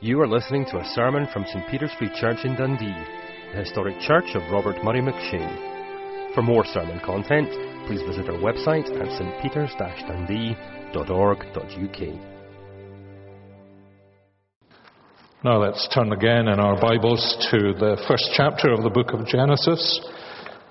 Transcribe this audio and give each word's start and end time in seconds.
You 0.00 0.20
are 0.20 0.28
listening 0.28 0.64
to 0.66 0.78
a 0.78 0.84
sermon 0.94 1.26
from 1.32 1.44
St 1.44 1.68
Peter's 1.68 1.90
Free 1.98 2.08
Church 2.20 2.44
in 2.44 2.54
Dundee, 2.54 2.94
the 3.50 3.58
historic 3.58 3.98
church 3.98 4.36
of 4.36 4.48
Robert 4.52 4.76
Murray 4.84 5.00
McCheyne. 5.00 6.34
For 6.36 6.42
more 6.42 6.64
sermon 6.64 7.00
content, 7.04 7.48
please 7.88 8.00
visit 8.02 8.28
our 8.28 8.38
website 8.38 8.88
at 8.94 9.08
stpeters-dundee.org.uk. 9.18 12.00
Now 15.42 15.60
let's 15.60 15.88
turn 15.92 16.12
again 16.12 16.46
in 16.46 16.60
our 16.60 16.80
Bibles 16.80 17.36
to 17.50 17.74
the 17.74 17.96
first 18.06 18.30
chapter 18.34 18.70
of 18.70 18.84
the 18.84 18.90
book 18.90 19.12
of 19.12 19.26
Genesis, 19.26 20.00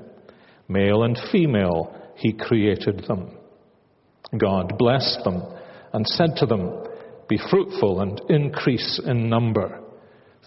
Male 0.67 1.03
and 1.03 1.19
female, 1.31 1.95
he 2.15 2.33
created 2.33 3.05
them. 3.07 3.37
God 4.35 4.75
blessed 4.79 5.19
them 5.23 5.43
and 5.93 6.07
said 6.07 6.35
to 6.37 6.47
them, 6.47 6.83
Be 7.29 7.37
fruitful 7.51 8.01
and 8.01 8.19
increase 8.27 8.99
in 9.05 9.29
number. 9.29 9.81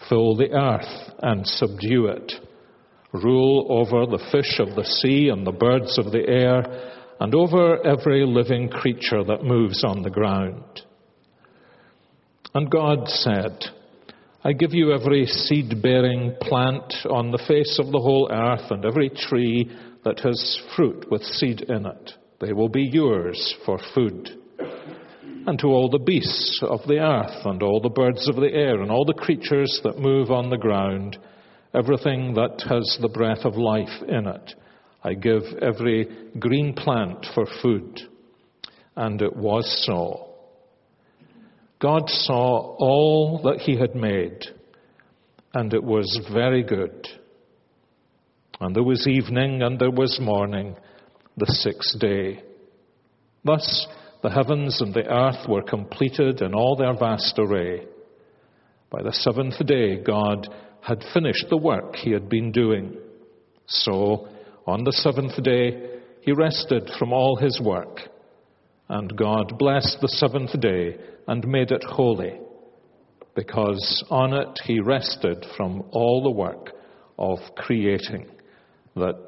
Fill 0.08 0.34
the 0.34 0.50
earth 0.50 1.14
and 1.22 1.46
subdue 1.46 2.06
it. 2.06 2.33
Rule 3.12 3.66
over 3.70 4.05
the 4.05 4.24
fish 4.33 4.58
of 4.58 4.74
the 4.74 4.84
sea 4.84 5.28
and 5.28 5.46
the 5.46 5.52
birds 5.52 5.96
of 5.96 6.11
the 6.11 6.28
air 6.28 6.92
and 7.20 7.34
over 7.34 7.84
every 7.86 8.27
living 8.27 8.69
creature 8.69 9.25
that 9.25 9.45
moves 9.45 9.83
on 9.84 10.03
the 10.03 10.11
ground. 10.11 10.83
And 12.55 12.70
God 12.70 13.08
said, 13.08 13.64
I 14.45 14.53
give 14.53 14.73
you 14.73 14.92
every 14.92 15.27
seed 15.27 15.83
bearing 15.83 16.36
plant 16.41 16.92
on 17.11 17.30
the 17.30 17.42
face 17.48 17.79
of 17.79 17.90
the 17.90 17.98
whole 17.98 18.30
earth 18.30 18.70
and 18.70 18.85
every 18.85 19.11
tree 19.11 19.70
that 20.05 20.20
has 20.20 20.61
fruit 20.77 21.11
with 21.11 21.23
seed 21.23 21.63
in 21.63 21.86
it. 21.86 22.13
They 22.40 22.52
will 22.52 22.68
be 22.68 22.89
yours 22.92 23.57
for 23.64 23.79
food. 23.95 24.30
And 25.46 25.58
to 25.58 25.69
all 25.69 25.89
the 25.90 25.98
beasts 25.98 26.61
of 26.63 26.80
the 26.86 26.98
earth 26.98 27.45
and 27.46 27.63
all 27.63 27.80
the 27.80 27.89
birds 27.89 28.29
of 28.29 28.36
the 28.36 28.52
air 28.52 28.83
and 28.83 28.90
all 28.90 29.05
the 29.05 29.14
creatures 29.14 29.80
that 29.85 29.98
move 29.98 30.30
on 30.30 30.51
the 30.51 30.58
ground, 30.58 31.19
everything 31.74 32.35
that 32.35 32.63
has 32.69 32.98
the 33.01 33.08
breath 33.08 33.45
of 33.45 33.57
life 33.57 34.02
in 34.07 34.27
it 34.27 34.55
I 35.06 35.14
give 35.14 35.44
every 35.62 36.08
green 36.36 36.74
plant 36.74 37.27
for 37.33 37.46
food. 37.62 38.00
And 38.96 39.22
it 39.22 39.36
was 39.36 39.84
so. 39.86 40.30
God 41.80 42.11
saw 42.11 42.74
all 42.77 43.40
that 43.45 43.61
he 43.61 43.78
had 43.78 43.95
made, 43.95 44.46
and 45.55 45.72
it 45.72 45.84
was 45.84 46.27
very 46.33 46.64
good. 46.64 47.06
And 48.58 48.74
there 48.74 48.83
was 48.83 49.06
evening 49.06 49.62
and 49.62 49.78
there 49.78 49.92
was 49.92 50.18
morning, 50.20 50.74
the 51.36 51.46
sixth 51.46 52.00
day. 52.00 52.42
Thus 53.45 53.86
the 54.24 54.30
heavens 54.30 54.80
and 54.80 54.92
the 54.92 55.06
earth 55.06 55.48
were 55.48 55.62
completed 55.62 56.40
in 56.40 56.52
all 56.52 56.74
their 56.74 56.95
vast 56.98 57.39
array. 57.39 57.86
By 58.90 59.02
the 59.02 59.12
seventh 59.12 59.64
day, 59.66 60.02
God 60.02 60.48
had 60.80 61.05
finished 61.14 61.46
the 61.48 61.58
work 61.58 61.95
he 61.95 62.11
had 62.11 62.28
been 62.28 62.50
doing. 62.50 62.96
So 63.66 64.28
on 64.66 64.84
the 64.84 64.92
seventh 64.92 65.42
day, 65.42 66.00
he 66.22 66.32
rested 66.32 66.90
from 66.98 67.12
all 67.12 67.36
his 67.36 67.60
work. 67.60 68.00
And 68.88 69.16
God 69.16 69.58
blessed 69.58 69.98
the 70.00 70.08
seventh 70.08 70.58
day 70.60 70.96
and 71.28 71.46
made 71.46 71.70
it 71.70 71.84
holy, 71.84 72.38
because 73.34 74.04
on 74.10 74.32
it 74.32 74.58
he 74.64 74.80
rested 74.80 75.44
from 75.56 75.84
all 75.92 76.22
the 76.22 76.30
work 76.30 76.72
of 77.18 77.38
creating 77.56 78.28
that 78.94 79.27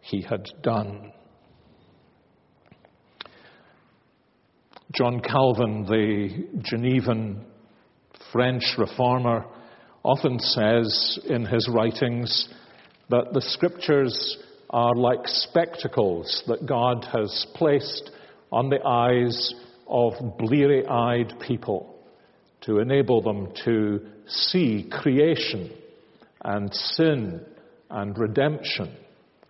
he 0.00 0.22
had 0.22 0.46
done. 0.62 1.12
John 4.94 5.20
Calvin, 5.20 5.84
the 5.84 6.60
Genevan 6.62 7.44
French 8.32 8.64
reformer, 8.78 9.44
often 10.02 10.38
says 10.38 11.18
in 11.28 11.44
his 11.44 11.68
writings 11.70 12.48
that 13.10 13.32
the 13.32 13.42
scriptures 13.42 14.38
are 14.70 14.94
like 14.94 15.26
spectacles 15.26 16.42
that 16.46 16.66
God 16.66 17.06
has 17.12 17.46
placed 17.54 18.10
on 18.52 18.68
the 18.68 18.84
eyes 18.84 19.54
of 19.86 20.12
bleary 20.38 20.86
eyed 20.86 21.34
people 21.46 21.94
to 22.62 22.78
enable 22.78 23.22
them 23.22 23.48
to 23.64 24.00
see 24.26 24.88
creation 24.90 25.70
and 26.44 26.72
sin 26.74 27.40
and 27.90 28.18
redemption 28.18 28.94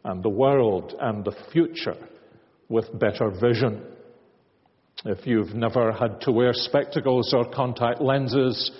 and 0.04 0.22
the 0.22 0.28
world 0.28 0.94
and 1.00 1.24
the 1.24 1.34
future 1.52 1.96
with 2.68 2.98
better 2.98 3.30
vision. 3.30 3.82
If 5.04 5.26
you've 5.26 5.54
never 5.54 5.92
had 5.92 6.20
to 6.22 6.32
wear 6.32 6.52
spectacles 6.52 7.32
or 7.32 7.50
contact 7.50 8.00
lenses, 8.00 8.70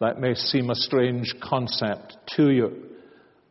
that 0.00 0.20
may 0.20 0.34
seem 0.34 0.70
a 0.70 0.74
strange 0.74 1.34
concept 1.42 2.16
to 2.36 2.50
you. 2.50 2.93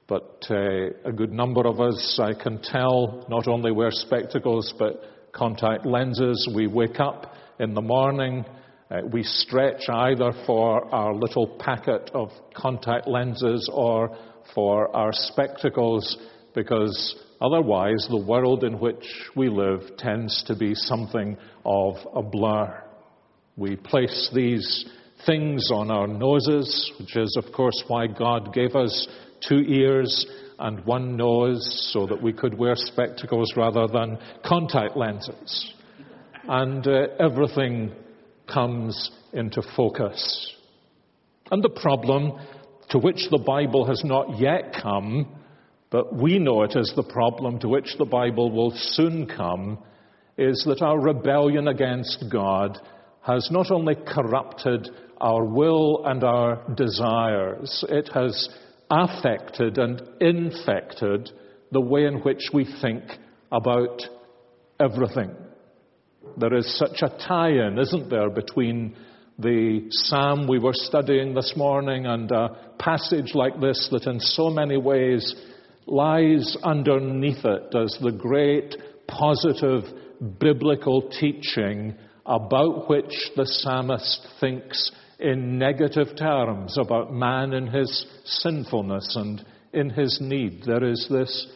But 0.08 0.46
uh, 0.50 0.90
a 1.06 1.12
good 1.16 1.32
number 1.32 1.66
of 1.66 1.80
us, 1.80 2.20
I 2.22 2.34
can 2.34 2.62
tell, 2.62 3.26
not 3.30 3.48
only 3.48 3.72
wear 3.72 3.92
spectacles 3.92 4.74
but 4.78 5.02
contact 5.32 5.86
lenses. 5.86 6.50
We 6.54 6.68
wake 6.68 7.00
up 7.00 7.34
in 7.60 7.74
the 7.74 7.82
morning, 7.82 8.46
uh, 8.92 9.02
we 9.12 9.24
stretch 9.24 9.90
either 9.90 10.32
for 10.46 10.94
our 10.94 11.16
little 11.16 11.48
packet 11.60 12.12
of 12.14 12.30
contact 12.56 13.08
lenses 13.08 13.70
or 13.74 14.16
for 14.54 14.94
our 14.96 15.12
spectacles 15.12 16.18
because 16.54 17.16
otherwise 17.42 18.06
the 18.10 18.24
world 18.24 18.64
in 18.64 18.80
which 18.80 19.06
we 19.36 19.50
live 19.50 19.82
tends 19.98 20.44
to 20.48 20.56
be 20.56 20.76
something 20.76 21.38
of 21.66 21.96
a 22.14 22.22
blur. 22.22 22.84
We 23.56 23.76
place 23.76 24.30
these 24.34 24.86
things 25.26 25.70
on 25.72 25.90
our 25.90 26.08
noses, 26.08 26.92
which 27.00 27.16
is, 27.16 27.38
of 27.38 27.52
course, 27.54 27.84
why 27.88 28.08
God 28.08 28.54
gave 28.54 28.76
us 28.76 29.08
two 29.48 29.60
ears 29.60 30.26
and 30.60 30.86
one 30.86 31.18
nose 31.18 31.92
so 31.94 32.06
that 32.08 32.22
we 32.22 32.34
could 32.34 32.58
wear 32.58 32.76
spectacles 32.76 33.54
rather 33.56 33.88
than 33.88 34.18
contact 34.46 34.96
lenses. 34.96 35.74
And 36.48 36.86
uh, 36.88 37.08
everything 37.20 37.92
comes 38.52 39.12
into 39.34 39.62
focus. 39.76 40.56
And 41.52 41.64
the 41.64 41.70
problem 41.70 42.40
to 42.90 43.00
which 43.00 43.28
the 43.30 43.40
Bible 43.40 43.86
has 43.86 44.04
not 44.04 44.40
yet 44.40 44.76
come, 44.82 45.36
but 45.90 46.16
we 46.16 46.40
know 46.40 46.64
it 46.64 46.76
as 46.76 46.92
the 46.96 47.04
problem 47.04 47.60
to 47.60 47.70
which 47.70 47.96
the 47.98 48.06
Bible 48.06 48.52
will 48.52 48.72
soon 48.76 49.28
come, 49.28 49.80
is 50.38 50.64
that 50.68 50.82
our 50.82 51.00
rebellion 51.00 51.68
against 51.68 52.26
God 52.32 52.80
has 53.22 53.50
not 53.52 53.72
only 53.72 53.96
corrupted 53.96 54.90
our 55.22 55.46
will 55.46 56.06
and 56.06 56.24
our 56.24 56.62
desires, 56.76 57.86
it 57.88 58.10
has 58.14 58.50
affected 58.90 59.78
and 59.78 60.02
infected 60.20 61.32
the 61.72 61.82
way 61.82 62.06
in 62.06 62.16
which 62.22 62.50
we 62.54 62.66
think 62.82 63.04
about 63.52 64.02
everything. 64.80 65.32
there 66.38 66.54
is 66.56 66.78
such 66.78 67.02
a 67.02 67.10
tie 67.28 67.50
in, 67.52 67.78
isn't 67.78 68.10
there, 68.10 68.30
between 68.30 68.96
the 69.40 69.86
psalm 69.90 70.48
we 70.48 70.60
were 70.60 70.74
studying 70.74 71.34
this 71.34 71.54
morning 71.56 72.06
and 72.06 72.32
a 72.32 72.56
passage 72.80 73.34
like 73.34 73.60
this 73.60 73.90
that 73.92 74.06
in 74.06 74.20
so 74.20 74.50
many 74.50 74.78
ways 74.78 75.36
lies 75.88 76.56
underneath 76.64 77.44
it 77.44 77.76
as 77.76 77.98
the 78.02 78.12
great 78.12 78.76
positive 79.08 79.84
biblical 80.40 81.10
teaching 81.20 81.96
about 82.26 82.88
which 82.90 83.14
the 83.36 83.46
psalmist 83.46 84.28
thinks 84.40 84.92
in 85.24 85.58
negative 85.58 86.18
terms 86.18 86.78
about 86.78 87.14
man 87.14 87.54
in 87.54 87.66
his 87.66 88.06
sinfulness 88.26 89.16
and 89.16 89.44
in 89.72 89.90
his 89.90 90.20
need. 90.22 90.64
There 90.66 90.84
is 90.84 91.08
this 91.10 91.48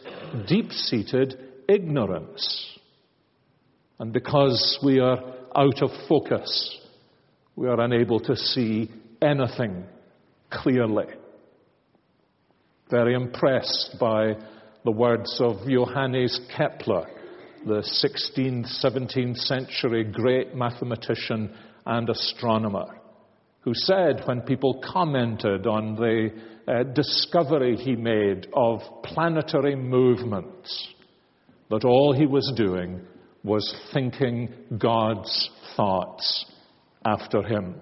deep 0.48 0.72
seated 0.72 1.38
ignorance. 1.68 2.78
And 3.98 4.10
because 4.12 4.78
we 4.82 5.00
are 5.00 5.18
out 5.54 5.82
of 5.82 5.90
focus, 6.08 6.78
we 7.56 7.68
are 7.68 7.78
unable 7.80 8.20
to 8.20 8.34
see 8.34 8.90
anything 9.20 9.84
clearly. 10.50 11.06
Very 12.90 13.14
impressed 13.14 13.96
by 14.00 14.34
the 14.84 14.92
words 14.92 15.38
of 15.40 15.68
Johannes 15.68 16.40
Kepler, 16.56 17.06
the 17.66 17.82
16th, 17.82 18.82
17th 18.82 19.36
century 19.36 20.04
great 20.04 20.54
mathematician 20.54 21.54
and 21.84 22.08
astronomer, 22.08 22.97
who 23.60 23.72
said 23.74 24.22
when 24.24 24.40
people 24.42 24.82
commented 24.92 25.66
on 25.66 25.94
the 25.94 26.30
uh, 26.66 26.82
discovery 26.94 27.76
he 27.76 27.96
made 27.96 28.46
of 28.52 28.80
planetary 29.02 29.74
movements 29.74 30.88
that 31.70 31.84
all 31.84 32.14
he 32.14 32.26
was 32.26 32.52
doing 32.56 33.00
was 33.42 33.74
thinking 33.92 34.52
God's 34.78 35.50
thoughts 35.76 36.46
after 37.04 37.42
him. 37.42 37.76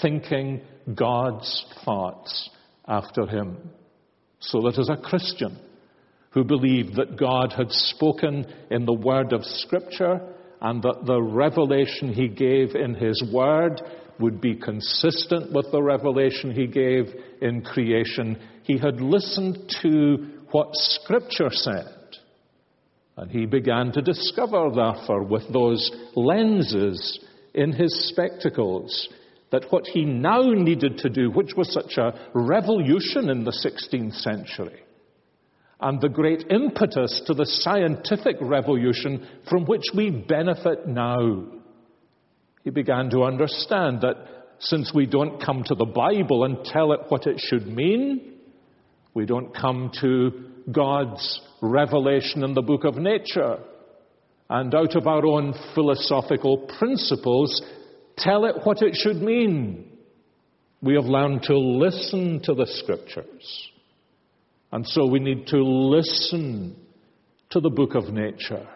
Thinking 0.00 0.62
God's 0.94 1.66
thoughts 1.84 2.50
after 2.86 3.26
him. 3.26 3.58
So 4.40 4.60
that 4.62 4.78
as 4.78 4.90
a 4.90 5.00
Christian 5.00 5.58
who 6.30 6.44
believed 6.44 6.96
that 6.96 7.16
God 7.16 7.52
had 7.56 7.70
spoken 7.70 8.46
in 8.70 8.84
the 8.84 8.92
word 8.92 9.32
of 9.32 9.44
Scripture 9.44 10.20
and 10.60 10.82
that 10.82 11.04
the 11.06 11.22
revelation 11.22 12.12
he 12.12 12.28
gave 12.28 12.74
in 12.74 12.94
his 12.94 13.22
word 13.32 13.80
would 14.20 14.40
be 14.40 14.54
consistent 14.54 15.52
with 15.52 15.70
the 15.72 15.82
revelation 15.82 16.52
he 16.52 16.66
gave 16.66 17.12
in 17.40 17.62
creation, 17.62 18.38
he 18.62 18.78
had 18.78 19.00
listened 19.00 19.72
to 19.82 20.30
what 20.50 20.68
Scripture 20.72 21.50
said. 21.50 21.88
And 23.16 23.30
he 23.30 23.46
began 23.46 23.92
to 23.92 24.02
discover, 24.02 24.70
therefore, 24.74 25.22
with 25.22 25.52
those 25.52 25.90
lenses 26.16 27.20
in 27.54 27.72
his 27.72 28.08
spectacles 28.08 29.08
that 29.50 29.70
what 29.70 29.86
he 29.86 30.04
now 30.04 30.42
needed 30.42 30.98
to 30.98 31.08
do, 31.08 31.30
which 31.30 31.54
was 31.56 31.72
such 31.72 31.96
a 31.96 32.12
revolution 32.34 33.30
in 33.30 33.44
the 33.44 33.52
16th 33.52 34.14
century, 34.14 34.82
and 35.80 36.00
the 36.00 36.08
great 36.08 36.44
impetus 36.50 37.22
to 37.26 37.34
the 37.34 37.46
scientific 37.46 38.36
revolution 38.40 39.26
from 39.48 39.64
which 39.64 39.84
we 39.94 40.10
benefit 40.10 40.88
now, 40.88 41.44
he 42.64 42.70
began 42.70 43.10
to 43.10 43.24
understand 43.24 44.00
that 44.00 44.16
since 44.58 44.92
we 44.94 45.06
don't 45.06 45.44
come 45.44 45.62
to 45.66 45.74
the 45.74 45.84
Bible 45.84 46.44
and 46.44 46.64
tell 46.64 46.92
it 46.92 47.00
what 47.08 47.26
it 47.26 47.38
should 47.38 47.66
mean, 47.66 48.32
we 49.12 49.26
don't 49.26 49.54
come 49.54 49.92
to 50.00 50.32
God's 50.72 51.40
revelation 51.60 52.42
in 52.42 52.54
the 52.54 52.62
book 52.62 52.84
of 52.84 52.96
nature 52.96 53.58
and 54.48 54.74
out 54.74 54.96
of 54.96 55.06
our 55.06 55.24
own 55.26 55.54
philosophical 55.74 56.68
principles 56.78 57.62
tell 58.16 58.44
it 58.46 58.56
what 58.64 58.82
it 58.82 58.94
should 58.94 59.20
mean. 59.20 59.90
We 60.82 60.94
have 60.94 61.04
learned 61.04 61.42
to 61.44 61.56
listen 61.58 62.40
to 62.44 62.54
the 62.54 62.66
scriptures. 62.66 63.70
And 64.70 64.86
so 64.86 65.06
we 65.06 65.18
need 65.18 65.46
to 65.48 65.62
listen 65.62 66.76
to 67.50 67.60
the 67.60 67.70
book 67.70 67.94
of 67.94 68.12
nature. 68.12 68.68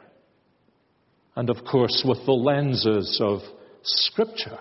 And 1.36 1.50
of 1.50 1.64
course, 1.70 2.04
with 2.06 2.24
the 2.24 2.32
lenses 2.32 3.18
of 3.22 3.40
scripture, 3.82 4.58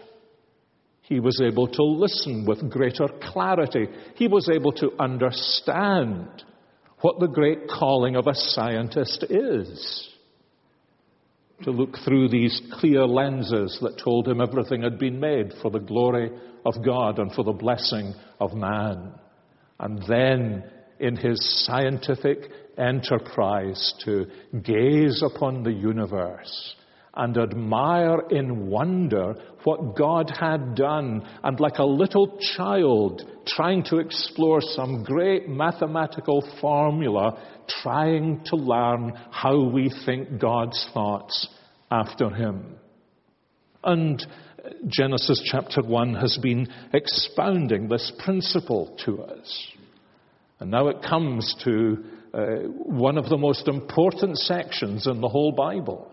he 1.02 1.20
was 1.20 1.42
able 1.42 1.68
to 1.68 1.84
listen 1.84 2.46
with 2.46 2.70
greater 2.70 3.08
clarity. 3.32 3.88
He 4.16 4.28
was 4.28 4.50
able 4.50 4.74
to 4.74 4.92
understand 5.00 6.28
what 7.00 7.20
the 7.20 7.28
great 7.28 7.68
calling 7.70 8.16
of 8.16 8.28
a 8.28 8.36
scientist 8.36 9.24
is 9.30 10.10
to 11.64 11.72
look 11.72 11.98
through 12.06 12.30
these 12.30 12.62
clear 12.74 13.06
lenses 13.06 13.80
that 13.82 14.00
told 14.04 14.28
him 14.28 14.42
everything 14.42 14.84
had 14.84 15.00
been 15.00 15.20
made 15.20 15.54
for 15.62 15.72
the 15.72 15.80
glory 15.80 16.30
of 16.66 16.84
God 16.84 17.20
and 17.20 17.32
for 17.32 17.44
the 17.44 17.52
blessing 17.52 18.14
of 18.40 18.54
man. 18.54 19.14
And 19.80 20.04
then, 20.08 20.64
in 21.00 21.16
his 21.16 21.40
scientific 21.66 22.50
enterprise, 22.78 23.94
to 24.06 24.28
gaze 24.64 25.24
upon 25.24 25.64
the 25.64 25.72
universe 25.72 26.76
and 27.18 27.36
admire 27.36 28.20
in 28.30 28.68
wonder 28.68 29.34
what 29.64 29.98
God 29.98 30.30
had 30.30 30.76
done, 30.76 31.28
and 31.44 31.60
like 31.60 31.80
a 31.80 31.84
little 31.84 32.38
child 32.56 33.24
trying 33.48 33.84
to 33.86 33.98
explore 33.98 34.62
some 34.62 35.04
great 35.04 35.50
mathematical 35.50 36.48
formula, 36.62 37.42
trying 37.82 38.44
to 38.46 38.56
learn 38.56 39.14
how 39.32 39.64
we 39.64 39.92
think 40.06 40.40
God's 40.40 40.88
thoughts 40.94 41.48
after 41.90 42.30
Him. 42.30 42.76
And 43.84 44.26
Genesis 44.88 45.42
chapter 45.46 45.82
1 45.82 46.16
has 46.16 46.38
been 46.42 46.68
expounding 46.94 47.90
this 47.90 48.12
principle 48.24 48.96
to 49.06 49.24
us. 49.24 49.68
And 50.60 50.70
now 50.70 50.88
it 50.88 51.02
comes 51.02 51.56
to 51.64 52.04
uh, 52.34 52.40
one 52.68 53.18
of 53.18 53.30
the 53.30 53.38
most 53.38 53.68
important 53.68 54.38
sections 54.38 55.08
in 55.08 55.22
the 55.22 55.30
whole 55.30 55.52
Bible. 55.52 56.12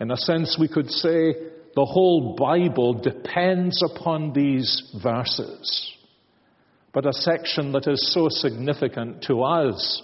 In 0.00 0.10
a 0.10 0.16
sense, 0.16 0.56
we 0.58 0.68
could 0.68 0.90
say 0.90 1.34
the 1.74 1.84
whole 1.84 2.36
Bible 2.36 2.94
depends 2.94 3.82
upon 3.82 4.32
these 4.32 4.90
verses. 5.02 5.92
But 6.92 7.06
a 7.06 7.12
section 7.12 7.72
that 7.72 7.86
is 7.86 8.12
so 8.12 8.28
significant 8.30 9.22
to 9.24 9.42
us 9.42 10.02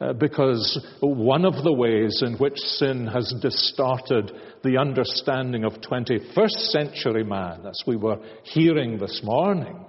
uh, 0.00 0.14
because 0.14 0.82
one 1.00 1.44
of 1.44 1.62
the 1.62 1.72
ways 1.72 2.22
in 2.24 2.34
which 2.38 2.56
sin 2.56 3.06
has 3.06 3.34
distorted 3.42 4.32
the 4.64 4.78
understanding 4.78 5.64
of 5.64 5.74
21st 5.74 6.70
century 6.70 7.24
man, 7.24 7.66
as 7.66 7.82
we 7.86 7.96
were 7.96 8.18
hearing 8.44 8.98
this 8.98 9.20
morning, 9.22 9.84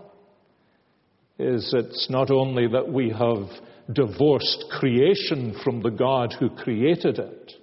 is 1.40 1.74
it's 1.74 2.10
not 2.10 2.30
only 2.30 2.68
that 2.68 2.92
we 2.92 3.10
have 3.10 3.48
divorced 3.94 4.66
creation 4.70 5.58
from 5.64 5.82
the 5.82 5.90
God 5.90 6.36
who 6.38 6.50
created 6.50 7.18
it, 7.18 7.54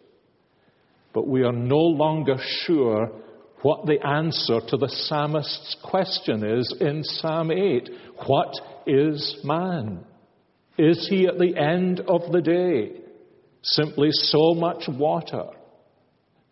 but 1.12 1.26
we 1.26 1.42
are 1.42 1.52
no 1.52 1.78
longer 1.78 2.36
sure 2.38 3.10
what 3.62 3.86
the 3.86 4.04
answer 4.06 4.60
to 4.68 4.76
the 4.76 4.88
psalmist's 4.88 5.76
question 5.82 6.44
is 6.44 6.74
in 6.80 7.02
Psalm 7.02 7.50
8. 7.50 7.90
What 8.26 8.54
is 8.86 9.40
man? 9.42 10.04
Is 10.76 11.08
he 11.10 11.26
at 11.26 11.38
the 11.38 11.56
end 11.56 12.00
of 12.00 12.30
the 12.30 12.40
day 12.40 13.00
simply 13.62 14.10
so 14.12 14.54
much 14.54 14.84
water, 14.88 15.46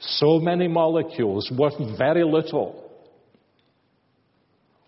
so 0.01 0.41
many 0.41 0.67
molecules 0.67 1.51
worth 1.57 1.79
very 1.97 2.25
little? 2.25 2.83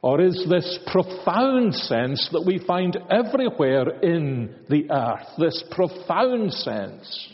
Or 0.02 0.20
is 0.20 0.44
this 0.48 0.78
profound 0.87 1.75
sense 1.75 2.28
that 2.32 2.44
we 2.44 2.58
find 2.58 2.96
everywhere 3.10 4.00
in 4.00 4.54
the 4.68 4.90
earth, 4.90 5.26
this 5.38 5.62
profound 5.70 6.52
sense 6.52 7.32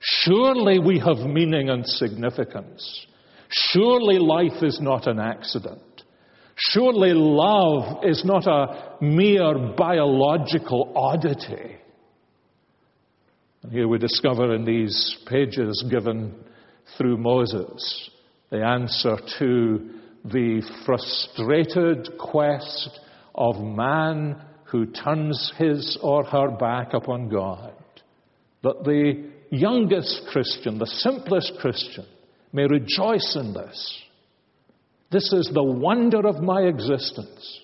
Surely 0.00 0.78
we 0.78 0.98
have 0.98 1.18
meaning 1.18 1.70
and 1.70 1.86
significance. 1.86 3.06
Surely 3.48 4.18
life 4.18 4.62
is 4.62 4.80
not 4.80 5.06
an 5.06 5.18
accident. 5.18 5.82
Surely 6.54 7.12
love 7.12 8.04
is 8.04 8.24
not 8.24 8.46
a 8.46 8.96
mere 9.00 9.74
biological 9.76 10.92
oddity. 10.94 11.76
And 13.62 13.72
here 13.72 13.88
we 13.88 13.98
discover 13.98 14.54
in 14.54 14.64
these 14.64 15.16
pages 15.26 15.84
given 15.90 16.34
through 16.96 17.16
Moses 17.16 18.10
the 18.50 18.64
answer 18.64 19.16
to 19.38 19.90
the 20.24 20.62
frustrated 20.84 22.18
quest 22.18 23.00
of 23.34 23.60
man 23.60 24.42
who 24.64 24.86
turns 24.86 25.52
his 25.56 25.98
or 26.02 26.24
her 26.24 26.50
back 26.50 26.92
upon 26.92 27.28
God. 27.28 27.72
That 28.62 28.84
the 28.84 29.30
youngest 29.50 30.28
Christian, 30.30 30.78
the 30.78 30.86
simplest 30.86 31.54
Christian, 31.60 32.06
may 32.52 32.66
rejoice 32.66 33.36
in 33.38 33.52
this. 33.52 34.02
This 35.10 35.32
is 35.32 35.50
the 35.52 35.62
wonder 35.62 36.26
of 36.26 36.42
my 36.42 36.62
existence. 36.62 37.60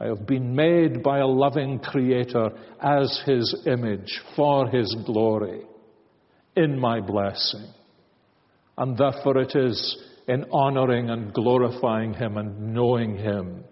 I 0.00 0.06
have 0.06 0.26
been 0.26 0.56
made 0.56 1.02
by 1.02 1.18
a 1.18 1.26
loving 1.26 1.78
Creator 1.78 2.50
as 2.80 3.22
His 3.24 3.62
image, 3.66 4.20
for 4.34 4.68
His 4.68 4.94
glory, 5.06 5.62
in 6.56 6.78
my 6.78 7.00
blessing. 7.00 7.66
And 8.76 8.96
therefore 8.96 9.38
it 9.38 9.54
is 9.54 10.02
in 10.26 10.46
honoring 10.50 11.10
and 11.10 11.32
glorifying 11.32 12.14
Him 12.14 12.36
and 12.36 12.74
knowing 12.74 13.16
Him 13.16 13.64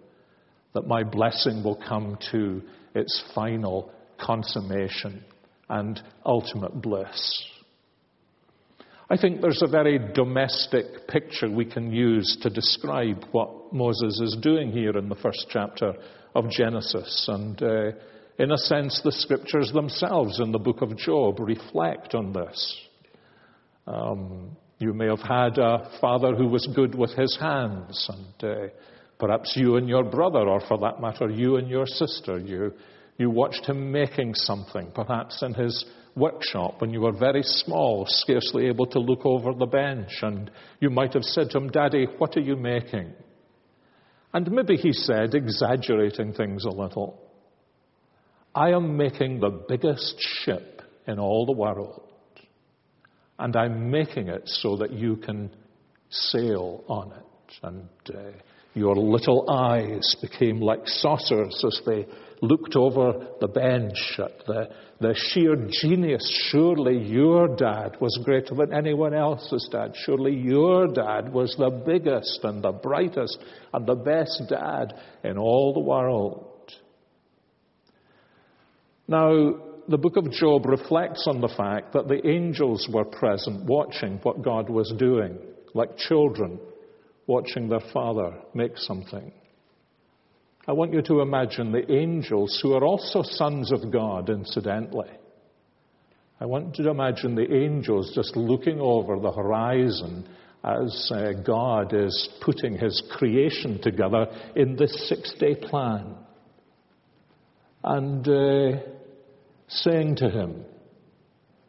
that 0.73 0.87
my 0.87 1.03
blessing 1.03 1.63
will 1.63 1.81
come 1.87 2.17
to 2.31 2.61
its 2.95 3.23
final 3.35 3.91
consummation 4.17 5.25
and 5.71 6.01
ultimate 6.25 6.81
bliss. 6.81 7.45
I 9.09 9.17
think 9.17 9.41
there's 9.41 9.61
a 9.61 9.67
very 9.67 9.99
domestic 10.13 11.07
picture 11.07 11.49
we 11.49 11.65
can 11.65 11.91
use 11.91 12.37
to 12.41 12.49
describe 12.49 13.25
what 13.31 13.73
Moses 13.73 14.21
is 14.21 14.37
doing 14.41 14.71
here 14.71 14.97
in 14.97 15.09
the 15.09 15.15
first 15.15 15.47
chapter 15.49 15.93
of 16.35 16.49
Genesis. 16.49 17.25
And 17.27 17.61
uh, 17.61 17.91
in 18.37 18.51
a 18.51 18.57
sense, 18.57 19.01
the 19.03 19.11
scriptures 19.11 19.71
themselves 19.73 20.39
in 20.39 20.51
the 20.51 20.59
book 20.59 20.81
of 20.81 20.97
Job 20.97 21.39
reflect 21.39 22.15
on 22.15 22.31
this. 22.31 22.79
Um, 23.87 24.55
you 24.79 24.93
may 24.93 25.07
have 25.07 25.19
had 25.19 25.57
a 25.57 25.89
father 25.99 26.33
who 26.33 26.47
was 26.47 26.67
good 26.73 26.95
with 26.95 27.11
his 27.11 27.37
hands, 27.39 28.09
and 28.09 28.49
uh, 28.49 28.67
perhaps 29.19 29.53
you 29.55 29.75
and 29.75 29.89
your 29.89 30.03
brother, 30.03 30.39
or 30.39 30.61
for 30.67 30.77
that 30.79 31.01
matter, 31.01 31.29
you 31.29 31.57
and 31.57 31.67
your 31.67 31.85
sister, 31.85 32.39
you, 32.39 32.73
you 33.21 33.29
watched 33.29 33.65
him 33.65 33.91
making 33.91 34.33
something, 34.33 34.91
perhaps 34.93 35.41
in 35.41 35.53
his 35.53 35.85
workshop 36.15 36.81
when 36.81 36.91
you 36.91 37.01
were 37.01 37.17
very 37.17 37.43
small, 37.43 38.05
scarcely 38.07 38.67
able 38.67 38.87
to 38.87 38.99
look 38.99 39.25
over 39.25 39.53
the 39.53 39.65
bench, 39.65 40.09
and 40.21 40.51
you 40.79 40.89
might 40.89 41.13
have 41.13 41.23
said 41.23 41.49
to 41.51 41.57
him, 41.57 41.69
Daddy, 41.69 42.07
what 42.17 42.35
are 42.35 42.41
you 42.41 42.57
making? 42.57 43.13
And 44.33 44.51
maybe 44.51 44.75
he 44.75 44.91
said, 44.91 45.35
exaggerating 45.35 46.33
things 46.33 46.65
a 46.65 46.69
little, 46.69 47.21
I 48.53 48.71
am 48.71 48.97
making 48.97 49.39
the 49.39 49.63
biggest 49.69 50.15
ship 50.19 50.81
in 51.07 51.19
all 51.19 51.45
the 51.45 51.57
world, 51.57 52.07
and 53.39 53.55
I'm 53.55 53.89
making 53.89 54.27
it 54.27 54.43
so 54.45 54.77
that 54.77 54.91
you 54.91 55.15
can 55.15 55.55
sail 56.09 56.83
on 56.87 57.11
it. 57.13 57.53
And 57.63 57.89
uh, 58.09 58.31
your 58.73 58.95
little 58.95 59.49
eyes 59.49 60.15
became 60.21 60.59
like 60.59 60.81
saucers 60.85 61.63
as 61.65 61.81
they 61.85 62.05
looked 62.41 62.75
over 62.75 63.27
the 63.39 63.47
bench 63.47 64.17
at 64.17 64.45
the, 64.47 64.69
the 64.99 65.13
sheer 65.15 65.55
genius. 65.69 66.27
Surely 66.49 66.97
your 66.97 67.55
dad 67.55 67.97
was 68.01 68.19
greater 68.25 68.55
than 68.55 68.73
anyone 68.73 69.13
else's 69.13 69.69
dad. 69.71 69.93
Surely 70.05 70.35
your 70.35 70.87
dad 70.87 71.31
was 71.31 71.55
the 71.57 71.69
biggest 71.69 72.39
and 72.43 72.63
the 72.63 72.71
brightest 72.71 73.37
and 73.73 73.85
the 73.85 73.95
best 73.95 74.43
dad 74.49 74.93
in 75.23 75.37
all 75.37 75.73
the 75.73 75.79
world. 75.79 76.47
Now, 79.07 79.55
the 79.87 79.97
book 79.97 80.15
of 80.15 80.31
Job 80.31 80.65
reflects 80.65 81.27
on 81.27 81.41
the 81.41 81.53
fact 81.55 81.93
that 81.93 82.07
the 82.07 82.25
angels 82.27 82.87
were 82.91 83.05
present 83.05 83.65
watching 83.65 84.19
what 84.23 84.41
God 84.41 84.69
was 84.69 84.93
doing, 84.97 85.37
like 85.73 85.97
children 85.97 86.59
watching 87.27 87.69
their 87.69 87.83
father 87.93 88.33
make 88.53 88.77
something. 88.77 89.31
I 90.67 90.73
want 90.73 90.93
you 90.93 91.01
to 91.03 91.21
imagine 91.21 91.71
the 91.71 91.91
angels, 91.91 92.59
who 92.61 92.73
are 92.73 92.83
also 92.83 93.23
sons 93.23 93.71
of 93.71 93.91
God, 93.91 94.29
incidentally. 94.29 95.09
I 96.39 96.45
want 96.45 96.77
you 96.77 96.85
to 96.85 96.91
imagine 96.91 97.35
the 97.35 97.51
angels 97.53 98.11
just 98.13 98.35
looking 98.35 98.79
over 98.79 99.19
the 99.19 99.31
horizon 99.31 100.27
as 100.63 101.11
uh, 101.13 101.33
God 101.45 101.93
is 101.93 102.29
putting 102.41 102.77
his 102.77 103.01
creation 103.11 103.81
together 103.81 104.27
in 104.55 104.75
this 104.75 105.09
six 105.09 105.33
day 105.39 105.55
plan. 105.55 106.15
And 107.83 108.27
uh, 108.27 108.79
saying 109.67 110.17
to 110.17 110.29
him, 110.29 110.65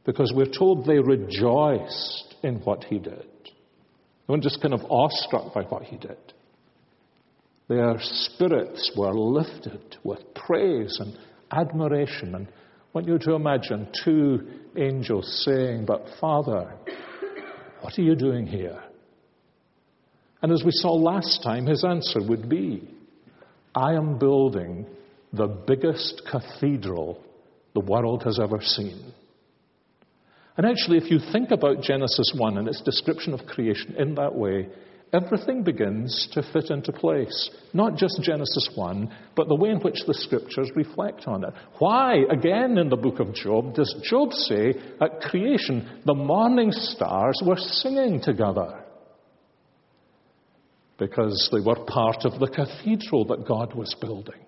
because 0.04 0.32
we're 0.34 0.46
told 0.46 0.84
they 0.84 0.98
rejoiced 0.98 2.34
in 2.42 2.56
what 2.56 2.84
he 2.84 2.98
did. 2.98 3.26
They 3.46 4.28
weren't 4.28 4.42
just 4.42 4.60
kind 4.60 4.74
of 4.74 4.80
awestruck 4.90 5.54
by 5.54 5.62
what 5.62 5.84
he 5.84 5.96
did. 5.96 6.18
Their 7.68 7.96
spirits 8.00 8.92
were 8.96 9.12
lifted 9.12 9.96
with 10.04 10.34
praise 10.34 10.98
and 11.00 11.16
admiration. 11.50 12.34
And 12.34 12.46
I 12.48 12.52
want 12.92 13.08
you 13.08 13.18
to 13.18 13.34
imagine 13.34 13.88
two 14.04 14.48
angels 14.76 15.44
saying, 15.44 15.86
But 15.86 16.06
Father, 16.20 16.72
what 17.80 17.98
are 17.98 18.02
you 18.02 18.14
doing 18.14 18.46
here? 18.46 18.82
And 20.42 20.50
as 20.52 20.62
we 20.64 20.72
saw 20.72 20.92
last 20.92 21.42
time, 21.42 21.66
his 21.66 21.84
answer 21.84 22.20
would 22.20 22.48
be, 22.48 22.88
I 23.74 23.94
am 23.94 24.18
building 24.18 24.86
the 25.32 25.46
biggest 25.46 26.22
cathedral 26.30 27.22
the 27.74 27.80
world 27.80 28.24
has 28.24 28.38
ever 28.38 28.60
seen. 28.60 29.12
And 30.56 30.66
actually, 30.66 30.98
if 30.98 31.10
you 31.10 31.18
think 31.32 31.50
about 31.50 31.82
Genesis 31.82 32.34
1 32.36 32.58
and 32.58 32.68
its 32.68 32.82
description 32.82 33.32
of 33.32 33.46
creation 33.46 33.94
in 33.96 34.14
that 34.16 34.34
way, 34.34 34.68
everything 35.12 35.62
begins 35.62 36.28
to 36.32 36.42
fit 36.52 36.70
into 36.70 36.92
place. 36.92 37.50
Not 37.72 37.96
just 37.96 38.20
Genesis 38.22 38.70
1, 38.74 39.14
but 39.36 39.48
the 39.48 39.54
way 39.54 39.70
in 39.70 39.80
which 39.80 40.00
the 40.06 40.14
scriptures 40.14 40.70
reflect 40.74 41.26
on 41.26 41.44
it. 41.44 41.52
Why, 41.78 42.24
again 42.30 42.78
in 42.78 42.88
the 42.88 42.96
book 42.96 43.20
of 43.20 43.34
Job, 43.34 43.74
does 43.74 43.94
Job 44.02 44.32
say 44.32 44.74
at 45.00 45.20
creation 45.20 46.00
the 46.06 46.14
morning 46.14 46.72
stars 46.72 47.40
were 47.44 47.56
singing 47.56 48.20
together? 48.22 48.84
Because 50.98 51.48
they 51.52 51.60
were 51.60 51.84
part 51.86 52.24
of 52.24 52.38
the 52.38 52.48
cathedral 52.48 53.24
that 53.26 53.46
God 53.46 53.74
was 53.74 53.94
building. 54.00 54.40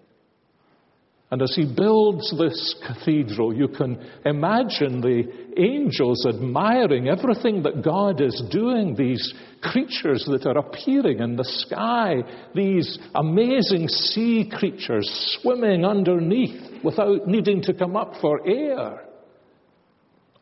And 1.35 1.43
as 1.43 1.57
he 1.57 1.67
builds 1.67 2.33
this 2.39 2.77
cathedral, 2.87 3.53
you 3.53 3.67
can 3.67 3.99
imagine 4.25 5.01
the 5.01 5.25
angels 5.57 6.25
admiring 6.29 7.09
everything 7.09 7.65
that 7.65 7.83
God 7.83 8.21
is 8.21 8.41
doing, 8.53 8.95
these 8.95 9.35
creatures 9.61 10.25
that 10.31 10.47
are 10.47 10.59
appearing 10.59 11.19
in 11.19 11.35
the 11.35 11.43
sky, 11.43 12.23
these 12.55 13.01
amazing 13.17 13.89
sea 13.89 14.49
creatures 14.49 15.11
swimming 15.41 15.85
underneath 15.85 16.85
without 16.85 17.27
needing 17.27 17.61
to 17.63 17.75
come 17.75 17.97
up 17.97 18.13
for 18.21 18.49
air. 18.49 19.03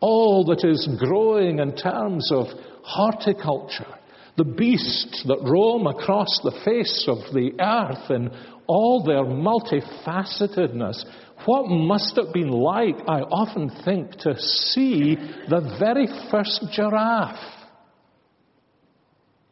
All 0.00 0.44
that 0.44 0.62
is 0.62 0.86
growing 0.98 1.60
in 1.60 1.74
terms 1.74 2.30
of 2.30 2.48
horticulture, 2.82 3.94
the 4.36 4.44
beasts 4.44 5.24
that 5.26 5.40
roam 5.42 5.86
across 5.86 6.40
the 6.42 6.60
face 6.66 7.06
of 7.08 7.16
the 7.32 7.52
earth 7.58 8.10
in 8.10 8.30
all 8.66 9.02
their 9.04 9.24
multifacetedness. 9.24 11.04
What 11.44 11.68
must 11.68 12.16
it 12.16 12.26
have 12.26 12.34
been 12.34 12.50
like, 12.50 12.96
I 13.08 13.20
often 13.20 13.70
think, 13.84 14.12
to 14.20 14.38
see 14.38 15.16
the 15.48 15.76
very 15.78 16.06
first 16.30 16.66
giraffe? 16.72 17.38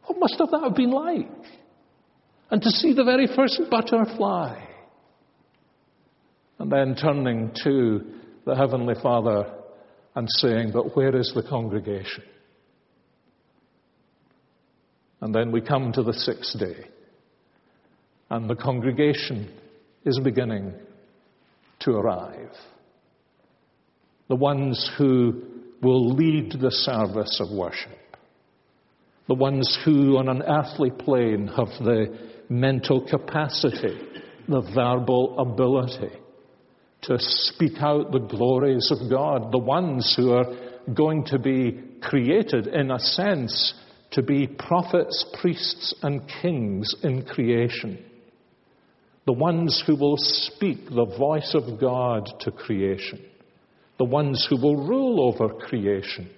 What 0.05 0.19
must 0.19 0.35
have 0.39 0.51
that 0.51 0.63
have 0.63 0.75
been 0.75 0.91
like? 0.91 1.29
And 2.49 2.61
to 2.61 2.69
see 2.69 2.93
the 2.93 3.03
very 3.03 3.27
first 3.27 3.61
butterfly. 3.69 4.65
And 6.59 6.71
then 6.71 6.95
turning 6.95 7.51
to 7.63 8.01
the 8.45 8.55
Heavenly 8.55 8.95
Father 9.01 9.51
and 10.15 10.27
saying, 10.29 10.71
But 10.73 10.95
where 10.95 11.15
is 11.15 11.31
the 11.33 11.43
congregation? 11.43 12.23
And 15.21 15.33
then 15.33 15.51
we 15.51 15.61
come 15.61 15.91
to 15.93 16.03
the 16.03 16.13
sixth 16.13 16.59
day 16.59 16.87
and 18.31 18.49
the 18.49 18.55
congregation 18.55 19.51
is 20.05 20.17
beginning 20.23 20.73
to 21.81 21.91
arrive. 21.91 22.55
The 24.29 24.37
ones 24.37 24.89
who 24.97 25.43
will 25.81 26.15
lead 26.15 26.53
the 26.53 26.71
service 26.71 27.41
of 27.41 27.51
worship. 27.53 27.91
The 29.27 29.35
ones 29.35 29.77
who, 29.83 30.17
on 30.17 30.29
an 30.29 30.43
earthly 30.43 30.91
plane, 30.91 31.47
have 31.47 31.67
the 31.83 32.17
mental 32.47 33.05
capacity, 33.05 33.99
the 34.47 34.61
verbal 34.73 35.37
ability 35.37 36.15
to 37.01 37.17
speak 37.19 37.79
out 37.81 38.13
the 38.13 38.19
glories 38.19 38.91
of 38.91 39.09
God. 39.09 39.51
The 39.51 39.57
ones 39.57 40.13
who 40.15 40.31
are 40.31 40.45
going 40.93 41.25
to 41.25 41.37
be 41.37 41.83
created, 42.01 42.67
in 42.67 42.91
a 42.91 42.99
sense, 42.99 43.73
to 44.11 44.23
be 44.23 44.47
prophets, 44.47 45.25
priests, 45.41 45.93
and 46.01 46.21
kings 46.41 46.95
in 47.03 47.25
creation 47.25 48.05
the 49.25 49.33
ones 49.33 49.83
who 49.85 49.95
will 49.95 50.17
speak 50.17 50.85
the 50.89 51.05
voice 51.05 51.53
of 51.53 51.79
God 51.79 52.29
to 52.41 52.51
creation, 52.51 53.23
the 53.97 54.05
ones 54.05 54.47
who 54.49 54.57
will 54.57 54.87
rule 54.87 55.21
over 55.21 55.53
creation, 55.53 56.29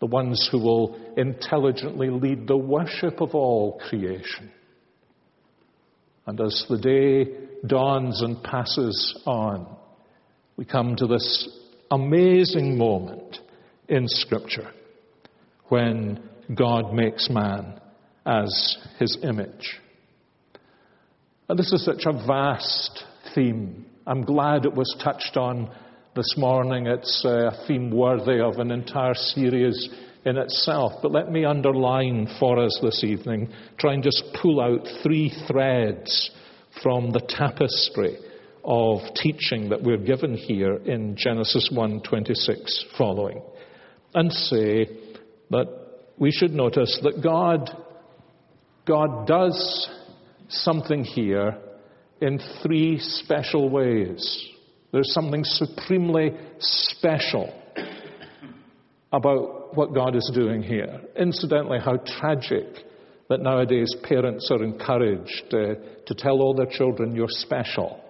the 0.00 0.06
ones 0.06 0.48
who 0.52 0.58
will 0.58 1.00
intelligently 1.16 2.10
lead 2.10 2.46
the 2.46 2.56
worship 2.56 3.20
of 3.20 3.34
all 3.34 3.80
creation. 3.88 4.50
And 6.26 6.40
as 6.40 6.64
the 6.68 6.78
day 6.78 7.32
dawns 7.66 8.22
and 8.22 8.42
passes 8.42 9.18
on, 9.26 9.66
we 10.56 10.64
come 10.64 10.96
to 10.96 11.06
this 11.06 11.48
amazing 11.90 12.76
moment 12.78 13.38
in 13.88 14.08
Scripture 14.08 14.70
when 15.68 16.22
God 16.54 16.92
makes 16.92 17.28
man 17.30 17.80
as 18.26 18.76
his 18.98 19.18
image. 19.22 19.80
And 21.46 21.58
this 21.58 21.72
is 21.74 21.84
such 21.84 22.04
a 22.06 22.12
vast 22.12 23.04
theme. 23.34 23.84
I'm 24.06 24.22
glad 24.22 24.64
it 24.64 24.74
was 24.74 24.96
touched 25.02 25.36
on 25.36 25.70
this 26.16 26.38
morning. 26.38 26.86
It's 26.86 27.22
a 27.22 27.50
theme 27.66 27.90
worthy 27.90 28.40
of 28.40 28.56
an 28.56 28.70
entire 28.70 29.12
series 29.14 29.90
in 30.24 30.38
itself. 30.38 30.92
But 31.02 31.12
let 31.12 31.30
me 31.30 31.44
underline 31.44 32.34
for 32.40 32.58
us 32.58 32.78
this 32.80 33.04
evening, 33.04 33.52
try 33.78 33.92
and 33.92 34.02
just 34.02 34.24
pull 34.40 34.58
out 34.58 34.88
three 35.02 35.30
threads 35.46 36.30
from 36.82 37.10
the 37.10 37.20
tapestry 37.20 38.16
of 38.64 39.00
teaching 39.14 39.68
that 39.68 39.82
we're 39.82 39.98
given 39.98 40.34
here 40.34 40.76
in 40.76 41.14
Genesis 41.14 41.68
1:26 41.70 42.84
following 42.96 43.42
and 44.14 44.32
say 44.32 44.88
that 45.50 45.68
we 46.16 46.30
should 46.30 46.54
notice 46.54 46.98
that 47.02 47.20
God 47.20 47.70
God 48.86 49.26
does 49.26 49.90
something 50.48 51.04
here 51.04 51.58
in 52.20 52.40
three 52.62 52.98
special 52.98 53.68
ways. 53.68 54.48
There's 54.92 55.12
something 55.12 55.44
supremely 55.44 56.32
special 56.58 57.52
about 59.12 59.76
what 59.76 59.94
God 59.94 60.16
is 60.16 60.30
doing 60.34 60.62
here. 60.62 61.00
Incidentally, 61.16 61.78
how 61.78 61.96
tragic 62.18 62.66
that 63.28 63.40
nowadays 63.40 63.94
parents 64.02 64.50
are 64.50 64.62
encouraged 64.62 65.52
uh, 65.52 65.74
to 66.06 66.14
tell 66.16 66.40
all 66.40 66.54
their 66.54 66.70
children, 66.70 67.14
You're 67.14 67.26
special. 67.28 68.00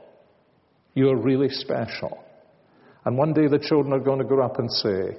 You're 0.95 1.17
really 1.17 1.49
special. 1.49 2.23
And 3.05 3.19
one 3.19 3.33
day 3.33 3.49
the 3.49 3.59
children 3.59 3.93
are 3.93 4.05
going 4.05 4.19
to 4.19 4.25
grow 4.25 4.45
up 4.45 4.59
and 4.59 4.71
say, 4.71 5.19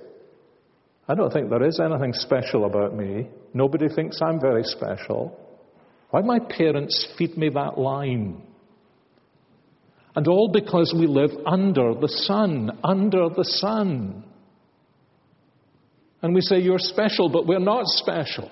I 1.07 1.13
don't 1.13 1.31
think 1.31 1.49
there 1.49 1.65
is 1.65 1.79
anything 1.79 2.13
special 2.13 2.65
about 2.65 2.95
me. 2.95 3.27
Nobody 3.53 3.87
thinks 3.89 4.19
I'm 4.21 4.39
very 4.39 4.63
special. 4.63 5.39
Why 6.15 6.21
my 6.21 6.39
parents 6.39 7.13
feed 7.17 7.37
me 7.37 7.49
that 7.49 7.77
line? 7.77 8.41
And 10.15 10.25
all 10.29 10.47
because 10.47 10.95
we 10.97 11.07
live 11.07 11.31
under 11.45 11.93
the 11.93 12.07
sun, 12.07 12.79
under 12.85 13.27
the 13.27 13.43
sun. 13.43 14.23
And 16.21 16.33
we 16.33 16.39
say, 16.39 16.59
You're 16.59 16.79
special, 16.79 17.27
but 17.27 17.45
we're 17.45 17.59
not 17.59 17.83
special. 17.87 18.49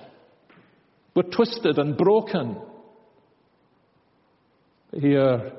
We're 1.15 1.31
twisted 1.33 1.77
and 1.77 1.95
broken. 1.95 2.57
Here 4.91 5.53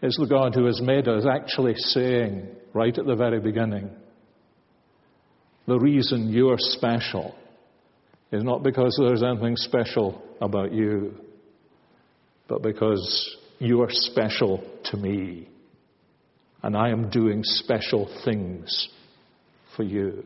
is 0.00 0.16
the 0.20 0.28
God 0.28 0.54
who 0.54 0.66
has 0.66 0.80
made 0.80 1.08
us 1.08 1.24
actually 1.28 1.74
saying, 1.74 2.46
right 2.72 2.96
at 2.96 3.04
the 3.04 3.16
very 3.16 3.40
beginning, 3.40 3.90
the 5.66 5.80
reason 5.80 6.28
you're 6.28 6.54
special 6.58 7.34
is 8.30 8.44
not 8.44 8.62
because 8.62 8.96
there's 8.96 9.24
anything 9.24 9.56
special 9.56 10.22
about 10.40 10.72
you, 10.72 11.16
but 12.52 12.60
because 12.60 13.34
you 13.60 13.80
are 13.80 13.88
special 13.90 14.62
to 14.84 14.98
me. 14.98 15.48
And 16.62 16.76
I 16.76 16.90
am 16.90 17.08
doing 17.08 17.40
special 17.42 18.10
things 18.26 18.90
for 19.74 19.84
you. 19.84 20.22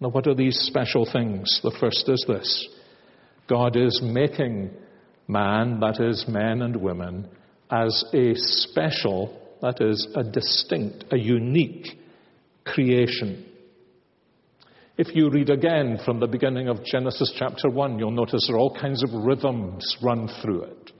Now, 0.00 0.08
what 0.08 0.26
are 0.26 0.34
these 0.34 0.58
special 0.60 1.06
things? 1.12 1.60
The 1.62 1.76
first 1.78 2.08
is 2.08 2.24
this 2.26 2.68
God 3.50 3.76
is 3.76 4.00
making 4.02 4.70
man, 5.28 5.80
that 5.80 6.00
is, 6.00 6.24
men 6.26 6.62
and 6.62 6.76
women, 6.76 7.28
as 7.70 8.02
a 8.14 8.32
special, 8.34 9.38
that 9.60 9.82
is, 9.82 10.08
a 10.16 10.24
distinct, 10.24 11.04
a 11.12 11.18
unique 11.18 11.86
creation. 12.64 13.44
If 14.96 15.14
you 15.14 15.28
read 15.28 15.50
again 15.50 15.98
from 16.02 16.18
the 16.18 16.26
beginning 16.26 16.68
of 16.68 16.82
Genesis 16.82 17.34
chapter 17.38 17.68
1, 17.68 17.98
you'll 17.98 18.10
notice 18.10 18.46
there 18.46 18.56
are 18.56 18.60
all 18.60 18.78
kinds 18.80 19.02
of 19.02 19.10
rhythms 19.12 19.98
run 20.02 20.26
through 20.40 20.62
it. 20.62 20.92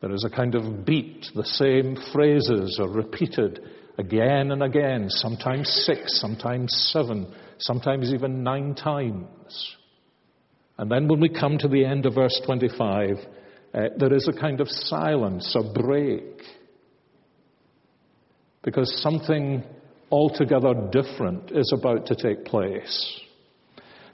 There 0.00 0.12
is 0.12 0.24
a 0.24 0.30
kind 0.30 0.54
of 0.54 0.84
beat. 0.84 1.26
The 1.34 1.44
same 1.44 1.96
phrases 2.12 2.78
are 2.80 2.88
repeated 2.88 3.60
again 3.98 4.52
and 4.52 4.62
again, 4.62 5.10
sometimes 5.10 5.68
six, 5.84 6.20
sometimes 6.20 6.72
seven, 6.92 7.32
sometimes 7.58 8.12
even 8.14 8.44
nine 8.44 8.74
times. 8.74 9.76
And 10.78 10.90
then 10.90 11.08
when 11.08 11.20
we 11.20 11.28
come 11.28 11.58
to 11.58 11.68
the 11.68 11.84
end 11.84 12.06
of 12.06 12.14
verse 12.14 12.40
25, 12.46 13.16
uh, 13.74 13.80
there 13.98 14.14
is 14.14 14.28
a 14.28 14.40
kind 14.40 14.60
of 14.60 14.68
silence, 14.68 15.56
a 15.58 15.72
break. 15.72 16.42
Because 18.62 19.02
something 19.02 19.64
altogether 20.10 20.74
different 20.92 21.50
is 21.50 21.72
about 21.76 22.06
to 22.06 22.14
take 22.14 22.44
place. 22.44 23.20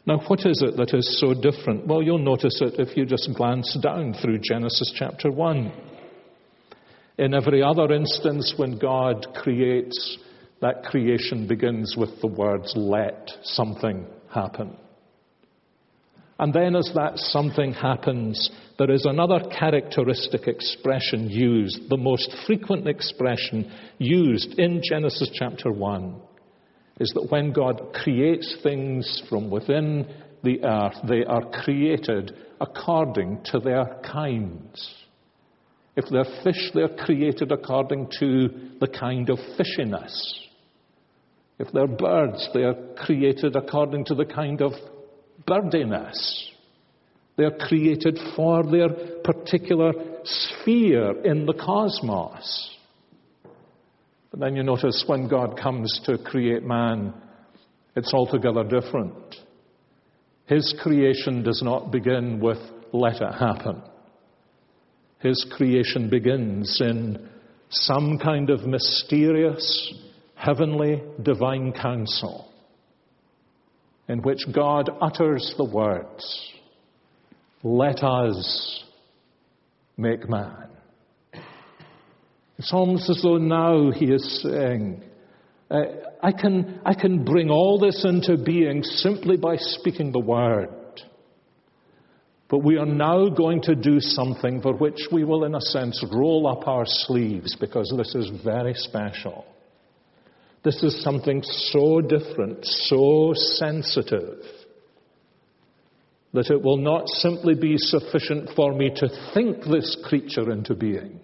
Now, 0.06 0.18
what 0.26 0.40
is 0.40 0.62
it 0.62 0.76
that 0.76 0.92
is 0.92 1.18
so 1.18 1.32
different? 1.32 1.86
Well, 1.86 2.02
you'll 2.02 2.18
notice 2.18 2.60
it 2.60 2.74
if 2.78 2.94
you 2.94 3.06
just 3.06 3.32
glance 3.34 3.76
down 3.82 4.14
through 4.20 4.40
Genesis 4.40 4.92
chapter 4.94 5.30
1. 5.30 5.72
In 7.16 7.32
every 7.32 7.62
other 7.62 7.90
instance, 7.90 8.52
when 8.56 8.78
God 8.78 9.26
creates, 9.34 10.18
that 10.60 10.82
creation 10.82 11.46
begins 11.46 11.94
with 11.96 12.20
the 12.20 12.26
words, 12.26 12.74
let 12.76 13.30
something 13.44 14.06
happen. 14.30 14.76
And 16.38 16.52
then, 16.52 16.76
as 16.76 16.90
that 16.94 17.16
something 17.16 17.72
happens, 17.72 18.50
there 18.78 18.90
is 18.90 19.06
another 19.06 19.40
characteristic 19.58 20.48
expression 20.48 21.30
used, 21.30 21.88
the 21.88 21.96
most 21.96 22.30
frequent 22.46 22.88
expression 22.88 23.72
used 23.98 24.58
in 24.58 24.82
Genesis 24.82 25.30
chapter 25.32 25.70
1 25.70 26.20
is 27.00 27.10
that 27.14 27.30
when 27.30 27.52
God 27.52 27.92
creates 27.92 28.56
things 28.62 29.22
from 29.28 29.50
within 29.50 30.06
the 30.42 30.62
earth, 30.64 30.96
they 31.08 31.24
are 31.24 31.44
created 31.64 32.36
according 32.60 33.40
to 33.46 33.58
their 33.58 34.00
kinds. 34.10 34.94
If 35.96 36.06
they're 36.10 36.42
fish, 36.42 36.70
they're 36.74 36.88
created 36.88 37.52
according 37.52 38.10
to 38.20 38.48
the 38.80 38.88
kind 38.88 39.30
of 39.30 39.38
fishiness. 39.58 40.34
If 41.58 41.72
they're 41.72 41.86
birds, 41.86 42.48
they 42.52 42.62
are 42.62 42.76
created 42.96 43.54
according 43.54 44.06
to 44.06 44.14
the 44.14 44.24
kind 44.24 44.60
of 44.60 44.72
birdiness. 45.46 46.50
They're 47.36 47.56
created 47.56 48.18
for 48.36 48.64
their 48.64 48.88
particular 49.22 49.92
sphere 50.24 51.22
in 51.24 51.46
the 51.46 51.54
cosmos. 51.54 52.73
But 54.34 54.40
then 54.40 54.56
you 54.56 54.64
notice 54.64 55.04
when 55.06 55.28
God 55.28 55.56
comes 55.56 56.00
to 56.06 56.18
create 56.18 56.64
man, 56.64 57.14
it's 57.94 58.12
altogether 58.12 58.64
different. 58.64 59.14
His 60.46 60.74
creation 60.82 61.44
does 61.44 61.62
not 61.62 61.92
begin 61.92 62.40
with 62.40 62.58
let 62.92 63.20
it 63.20 63.32
happen. 63.32 63.80
His 65.20 65.46
creation 65.56 66.10
begins 66.10 66.80
in 66.80 67.28
some 67.70 68.18
kind 68.18 68.50
of 68.50 68.66
mysterious, 68.66 69.94
heavenly, 70.34 71.00
divine 71.22 71.72
counsel 71.72 72.52
in 74.08 74.20
which 74.22 74.40
God 74.52 74.90
utters 75.00 75.54
the 75.56 75.64
words, 75.64 76.50
Let 77.62 78.02
us 78.02 78.82
make 79.96 80.28
man. 80.28 80.70
It's 82.58 82.72
almost 82.72 83.10
as 83.10 83.20
though 83.22 83.38
now 83.38 83.90
he 83.90 84.06
is 84.06 84.42
saying, 84.42 85.02
uh, 85.70 85.82
I, 86.22 86.32
can, 86.32 86.80
I 86.84 86.94
can 86.94 87.24
bring 87.24 87.50
all 87.50 87.78
this 87.78 88.04
into 88.04 88.36
being 88.36 88.82
simply 88.82 89.36
by 89.36 89.56
speaking 89.56 90.12
the 90.12 90.20
word. 90.20 90.68
But 92.48 92.58
we 92.58 92.76
are 92.76 92.86
now 92.86 93.28
going 93.30 93.62
to 93.62 93.74
do 93.74 93.98
something 93.98 94.60
for 94.60 94.74
which 94.74 95.08
we 95.10 95.24
will, 95.24 95.44
in 95.44 95.54
a 95.54 95.60
sense, 95.60 96.04
roll 96.12 96.46
up 96.46 96.68
our 96.68 96.84
sleeves 96.86 97.56
because 97.56 97.92
this 97.96 98.14
is 98.14 98.30
very 98.44 98.74
special. 98.74 99.44
This 100.62 100.82
is 100.82 101.02
something 101.02 101.42
so 101.42 102.00
different, 102.00 102.64
so 102.64 103.32
sensitive, 103.34 104.38
that 106.32 106.50
it 106.50 106.62
will 106.62 106.76
not 106.76 107.08
simply 107.08 107.54
be 107.54 107.76
sufficient 107.76 108.50
for 108.54 108.72
me 108.72 108.90
to 108.96 109.08
think 109.34 109.64
this 109.64 109.96
creature 110.08 110.52
into 110.52 110.74
being 110.74 111.20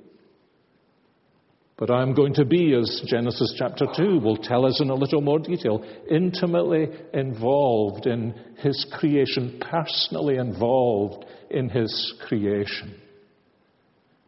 but 1.80 1.90
I'm 1.90 2.12
going 2.14 2.34
to 2.34 2.44
be, 2.44 2.74
as 2.74 3.02
Genesis 3.06 3.54
chapter 3.56 3.86
2 3.96 4.20
will 4.20 4.36
tell 4.36 4.66
us 4.66 4.82
in 4.82 4.90
a 4.90 4.94
little 4.94 5.22
more 5.22 5.38
detail, 5.38 5.82
intimately 6.10 6.88
involved 7.14 8.06
in 8.06 8.34
his 8.58 8.86
creation, 8.92 9.58
personally 9.62 10.36
involved 10.36 11.24
in 11.48 11.70
his 11.70 12.12
creation. 12.28 13.00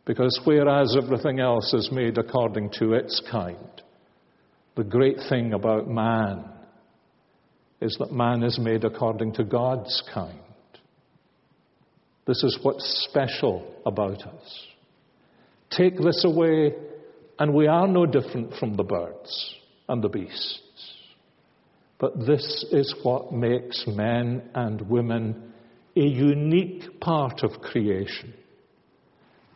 Because 0.06 0.40
whereas 0.46 0.96
everything 0.96 1.40
else 1.40 1.74
is 1.74 1.90
made 1.92 2.16
according 2.16 2.70
to 2.78 2.94
its 2.94 3.20
kind, 3.30 3.82
the 4.74 4.84
great 4.84 5.18
thing 5.28 5.52
about 5.52 5.90
man 5.90 6.46
is 7.82 7.94
that 7.98 8.12
man 8.12 8.44
is 8.44 8.58
made 8.58 8.84
according 8.84 9.34
to 9.34 9.44
God's 9.44 10.02
kind. 10.14 10.38
This 12.26 12.42
is 12.44 12.58
what's 12.62 13.06
special 13.10 13.74
about 13.84 14.22
us. 14.22 14.66
Take 15.70 15.98
this 15.98 16.24
away 16.24 16.72
and 17.42 17.52
we 17.52 17.66
are 17.66 17.88
no 17.88 18.06
different 18.06 18.54
from 18.54 18.76
the 18.76 18.84
birds 18.84 19.56
and 19.88 20.00
the 20.00 20.08
beasts. 20.08 20.60
But 21.98 22.24
this 22.24 22.64
is 22.70 22.94
what 23.02 23.32
makes 23.32 23.82
men 23.84 24.48
and 24.54 24.80
women 24.88 25.52
a 25.96 26.04
unique 26.04 27.00
part 27.00 27.42
of 27.42 27.60
creation. 27.60 28.32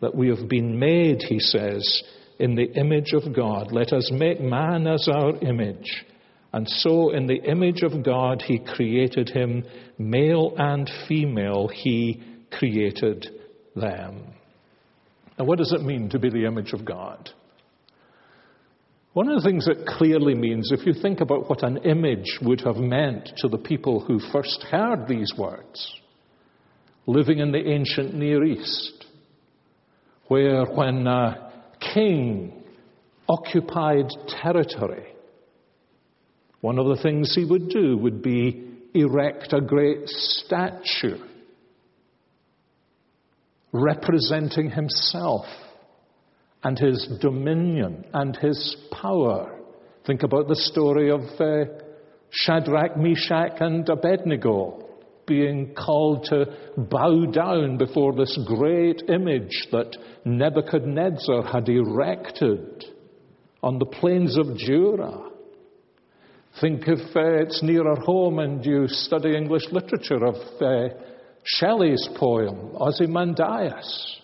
That 0.01 0.17
we 0.17 0.31
have 0.31 0.49
been 0.49 0.81
made, 0.81 1.23
he 1.23 1.39
says, 1.39 2.03
in 2.41 2.57
the 2.57 2.73
image 2.73 3.13
of 3.13 3.33
God. 3.33 3.71
Let 3.71 3.93
us 3.93 4.11
make 4.13 4.41
man 4.41 4.89
as 4.89 5.09
our 5.09 5.37
image 5.37 6.05
And 6.53 6.69
so, 6.69 7.11
in 7.11 7.29
the 7.29 7.41
image 7.41 7.85
of 7.85 8.05
God, 8.05 8.43
he 8.43 8.59
created 8.59 9.29
him, 9.29 9.63
male 9.97 10.57
and 10.59 10.91
female, 11.07 11.69
he 11.69 12.21
created 12.51 13.29
them. 13.77 14.25
Now, 15.39 15.45
what 15.45 15.59
does 15.59 15.73
it 15.73 15.83
mean 15.83 16.09
to 16.11 16.19
be 16.19 16.31
the 16.31 16.47
image 16.47 16.73
of 16.73 16.85
God? 16.85 17.31
One 19.17 19.31
of 19.31 19.43
the 19.43 19.49
things 19.49 19.67
it 19.67 19.87
clearly 19.87 20.35
means, 20.35 20.71
if 20.71 20.85
you 20.85 20.93
think 20.93 21.23
about 21.23 21.49
what 21.49 21.63
an 21.63 21.79
image 21.79 22.39
would 22.43 22.61
have 22.61 22.77
meant 22.77 23.33
to 23.39 23.49
the 23.49 23.57
people 23.57 23.99
who 23.99 24.19
first 24.19 24.63
heard 24.71 25.09
these 25.09 25.33
words, 25.39 25.91
living 27.07 27.39
in 27.39 27.51
the 27.51 27.67
ancient 27.67 28.13
Near 28.13 28.45
East, 28.45 29.07
where 30.29 30.67
when 30.67 31.07
a 31.07 31.51
king 31.95 32.63
occupied 33.27 34.11
territory, 34.43 35.07
one 36.61 36.79
of 36.79 36.87
the 36.87 37.03
things 37.03 37.35
he 37.35 37.47
would 37.47 37.71
do 37.71 37.97
would 37.97 38.21
be 38.21 38.69
erect 38.93 39.55
a 39.55 39.63
great 39.63 40.11
statue 40.11 41.17
representing 43.73 44.69
himself 44.69 45.47
and 46.63 46.79
his 46.79 47.09
dominion 47.21 48.05
and 48.13 48.37
his 48.37 48.77
power. 48.91 49.59
Think 50.07 50.23
about 50.23 50.49
the 50.49 50.57
story 50.57 51.11
of 51.11 51.21
uh, 51.41 51.71
Shadrach, 52.31 52.97
Meshach, 52.97 53.61
and 53.61 53.89
Abednego 53.89 54.83
being 55.27 55.75
called 55.75 56.25
to 56.25 56.47
bow 56.77 57.27
down 57.27 57.79
before 57.79 58.15
this 58.15 58.39
great 58.47 59.03
image 59.09 59.67
that 59.73 59.97
Nebuchadnezzar 60.25 61.43
had 61.43 61.69
erected 61.69 62.85
on 63.63 63.79
the 63.79 63.87
plains 63.87 64.39
of 64.39 64.57
Dura. 64.59 65.31
Think 66.61 66.83
if 66.87 67.15
uh, 67.17 67.43
it's 67.43 67.63
nearer 67.63 67.97
home 67.97 68.39
and 68.39 68.65
you 68.65 68.87
study 68.89 69.37
English 69.37 69.65
literature 69.73 70.25
of 70.25 70.37
uh, 70.61 70.95
Shelley's 71.43 72.09
poem, 72.17 72.71
Ozymandias 72.77 74.21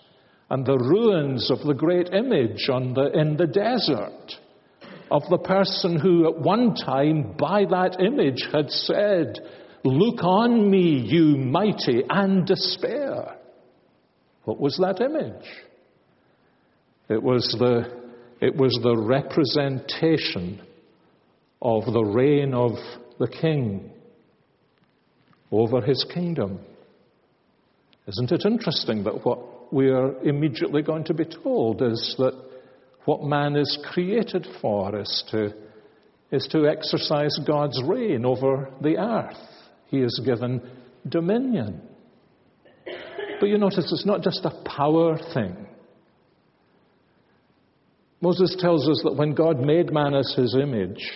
and 0.53 0.67
the 0.67 0.77
ruins 0.77 1.51
of 1.51 1.61
the 1.61 1.73
great 1.73 2.12
image 2.12 2.67
the, 2.67 3.11
in 3.15 3.38
the 3.38 3.47
desert 3.47 4.35
of 5.11 5.23
the 5.31 5.38
person 5.38 5.99
who 5.99 6.29
at 6.29 6.38
one 6.38 6.75
time 6.75 7.35
by 7.38 7.65
that 7.65 7.97
image 7.99 8.47
had 8.53 8.71
said, 8.71 9.38
Look 9.83 10.23
on 10.23 10.71
me, 10.71 10.99
you 10.99 11.38
mighty, 11.38 12.03
and 12.07 12.47
despair. 12.47 13.38
What 14.45 14.61
was 14.61 14.77
that 14.77 15.01
image? 15.01 15.49
It 17.09 17.23
was 17.23 17.57
the, 17.59 18.03
it 18.43 18.55
was 18.55 18.79
the 18.83 18.95
representation 18.95 20.61
of 21.62 21.87
the 21.87 22.05
reign 22.05 22.53
of 22.53 22.73
the 23.19 23.29
king 23.29 23.91
over 25.51 25.81
his 25.81 26.05
kingdom. 26.12 26.61
Isn't 28.07 28.33
it 28.33 28.43
interesting 28.45 29.05
that 29.05 29.25
what 29.25 29.52
we 29.73 29.89
are 29.89 30.23
immediately 30.23 30.83
going 30.83 31.05
to 31.05 31.15
be 31.15 31.25
told 31.25 31.81
is 31.81 32.15
that 32.19 32.39
what 33.07 33.25
man 33.25 33.57
is 33.57 33.79
created 33.91 34.47
for 34.61 35.01
is 35.01 35.25
to, 35.31 35.53
is 36.31 36.47
to 36.53 36.69
exercise 36.69 37.37
God's 37.47 37.83
reign 37.83 38.27
over 38.27 38.71
the 38.83 38.99
earth. 38.99 39.39
He 39.89 39.99
is 39.99 40.21
given 40.25 40.61
dominion. 41.09 41.81
But 43.41 43.47
you 43.47 43.59
notice 43.59 43.91
it's 43.91 44.07
not 44.07 44.23
just 44.23 44.45
a 44.45 44.63
power 44.65 45.19
thing. 45.35 45.57
Moses 48.21 48.55
tells 48.61 48.89
us 48.89 49.01
that 49.05 49.17
when 49.17 49.35
God 49.35 49.59
made 49.59 49.93
man 49.93 50.15
as 50.15 50.33
his 50.37 50.55
image, 50.55 51.11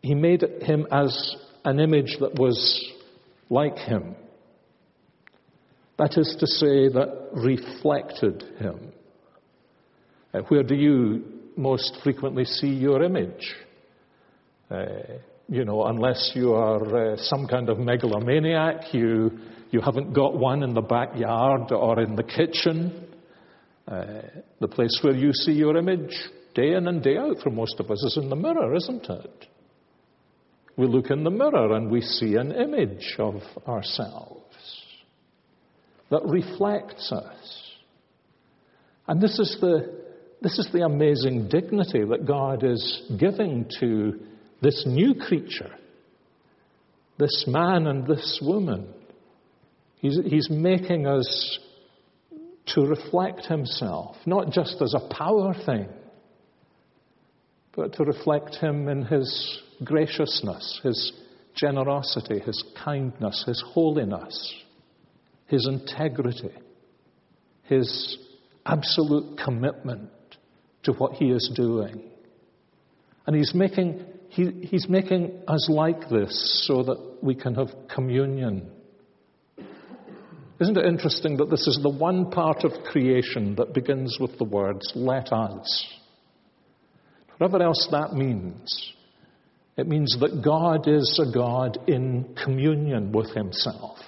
he 0.00 0.14
made 0.14 0.42
him 0.62 0.86
as 0.90 1.36
an 1.64 1.78
image 1.78 2.16
that 2.20 2.34
was 2.34 2.84
like 3.48 3.76
him. 3.76 4.16
That 5.98 6.18
is 6.18 6.36
to 6.40 6.46
say, 6.46 6.88
that 6.88 7.28
reflected 7.32 8.42
him. 8.58 8.92
Uh, 10.34 10.40
where 10.48 10.62
do 10.62 10.74
you 10.74 11.24
most 11.56 11.96
frequently 12.04 12.44
see 12.44 12.68
your 12.68 13.02
image? 13.02 13.54
Uh, 14.70 14.84
you 15.48 15.64
know, 15.64 15.84
unless 15.84 16.32
you 16.34 16.52
are 16.52 17.12
uh, 17.12 17.16
some 17.16 17.46
kind 17.46 17.70
of 17.70 17.78
megalomaniac, 17.78 18.92
you, 18.92 19.30
you 19.70 19.80
haven't 19.80 20.12
got 20.12 20.36
one 20.36 20.62
in 20.62 20.74
the 20.74 20.82
backyard 20.82 21.72
or 21.72 22.00
in 22.00 22.14
the 22.14 22.24
kitchen. 22.24 23.06
Uh, 23.88 24.22
the 24.60 24.68
place 24.68 24.98
where 25.02 25.14
you 25.14 25.32
see 25.32 25.52
your 25.52 25.76
image 25.78 26.14
day 26.54 26.72
in 26.72 26.88
and 26.88 27.02
day 27.02 27.16
out 27.16 27.36
for 27.42 27.50
most 27.50 27.78
of 27.78 27.90
us 27.90 28.02
is 28.02 28.18
in 28.20 28.28
the 28.28 28.36
mirror, 28.36 28.74
isn't 28.74 29.04
it? 29.08 29.46
We 30.76 30.86
look 30.86 31.10
in 31.10 31.24
the 31.24 31.30
mirror 31.30 31.74
and 31.74 31.90
we 31.90 32.02
see 32.02 32.34
an 32.34 32.52
image 32.52 33.14
of 33.18 33.40
ourselves 33.66 34.45
that 36.10 36.22
reflects 36.24 37.10
us. 37.12 37.62
And 39.08 39.20
this 39.20 39.38
is 39.38 39.56
the, 39.60 39.94
this 40.42 40.58
is 40.58 40.68
the 40.72 40.84
amazing 40.84 41.48
dignity 41.48 42.04
that 42.04 42.26
God 42.26 42.64
is 42.64 43.02
giving 43.18 43.68
to 43.80 44.20
this 44.62 44.84
new 44.86 45.14
creature, 45.14 45.70
this 47.18 47.44
man 47.46 47.86
and 47.86 48.06
this 48.06 48.40
woman. 48.42 48.92
He's, 49.98 50.18
he's 50.24 50.50
making 50.50 51.06
us 51.06 51.58
to 52.74 52.82
reflect 52.82 53.46
himself, 53.46 54.16
not 54.26 54.50
just 54.50 54.80
as 54.82 54.94
a 54.94 55.14
power 55.14 55.54
thing, 55.64 55.88
but 57.74 57.94
to 57.94 58.04
reflect 58.04 58.56
him 58.56 58.88
in 58.88 59.04
his 59.04 59.60
graciousness, 59.84 60.80
his 60.82 61.12
generosity, 61.54 62.40
his 62.40 62.62
kindness, 62.82 63.44
his 63.46 63.62
holiness 63.68 64.64
his 65.46 65.66
integrity, 65.66 66.52
his 67.64 68.18
absolute 68.64 69.38
commitment 69.38 70.10
to 70.82 70.92
what 70.92 71.14
he 71.14 71.26
is 71.26 71.50
doing. 71.54 72.02
And 73.26 73.36
he's 73.36 73.54
making, 73.54 74.04
he, 74.28 74.50
he's 74.62 74.88
making 74.88 75.42
us 75.48 75.68
like 75.68 76.08
this 76.08 76.64
so 76.66 76.82
that 76.84 77.18
we 77.22 77.34
can 77.34 77.54
have 77.54 77.68
communion. 77.92 78.70
Isn't 80.60 80.78
it 80.78 80.86
interesting 80.86 81.36
that 81.38 81.50
this 81.50 81.66
is 81.66 81.78
the 81.82 81.90
one 81.90 82.30
part 82.30 82.64
of 82.64 82.72
creation 82.84 83.56
that 83.56 83.74
begins 83.74 84.18
with 84.20 84.38
the 84.38 84.44
words, 84.44 84.90
let 84.94 85.32
us? 85.32 85.86
Whatever 87.36 87.62
else 87.62 87.88
that 87.90 88.14
means, 88.14 88.94
it 89.76 89.86
means 89.86 90.16
that 90.20 90.42
God 90.42 90.88
is 90.88 91.20
a 91.22 91.30
God 91.30 91.78
in 91.86 92.34
communion 92.42 93.12
with 93.12 93.34
himself. 93.34 93.98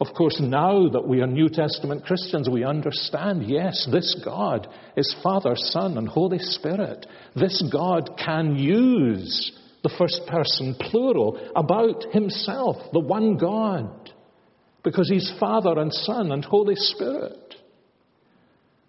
Of 0.00 0.14
course, 0.14 0.38
now 0.40 0.88
that 0.90 1.08
we 1.08 1.20
are 1.22 1.26
New 1.26 1.48
Testament 1.48 2.04
Christians, 2.04 2.48
we 2.48 2.64
understand 2.64 3.48
yes, 3.48 3.88
this 3.90 4.20
God 4.24 4.68
is 4.96 5.14
Father, 5.24 5.54
Son, 5.56 5.98
and 5.98 6.06
Holy 6.06 6.38
Spirit. 6.38 7.04
This 7.34 7.62
God 7.72 8.10
can 8.16 8.56
use 8.56 9.52
the 9.82 9.92
first 9.98 10.22
person 10.28 10.76
plural 10.78 11.50
about 11.56 12.04
Himself, 12.12 12.76
the 12.92 13.00
one 13.00 13.38
God, 13.38 14.12
because 14.84 15.08
He's 15.08 15.32
Father 15.40 15.78
and 15.80 15.92
Son 15.92 16.30
and 16.30 16.44
Holy 16.44 16.76
Spirit. 16.76 17.56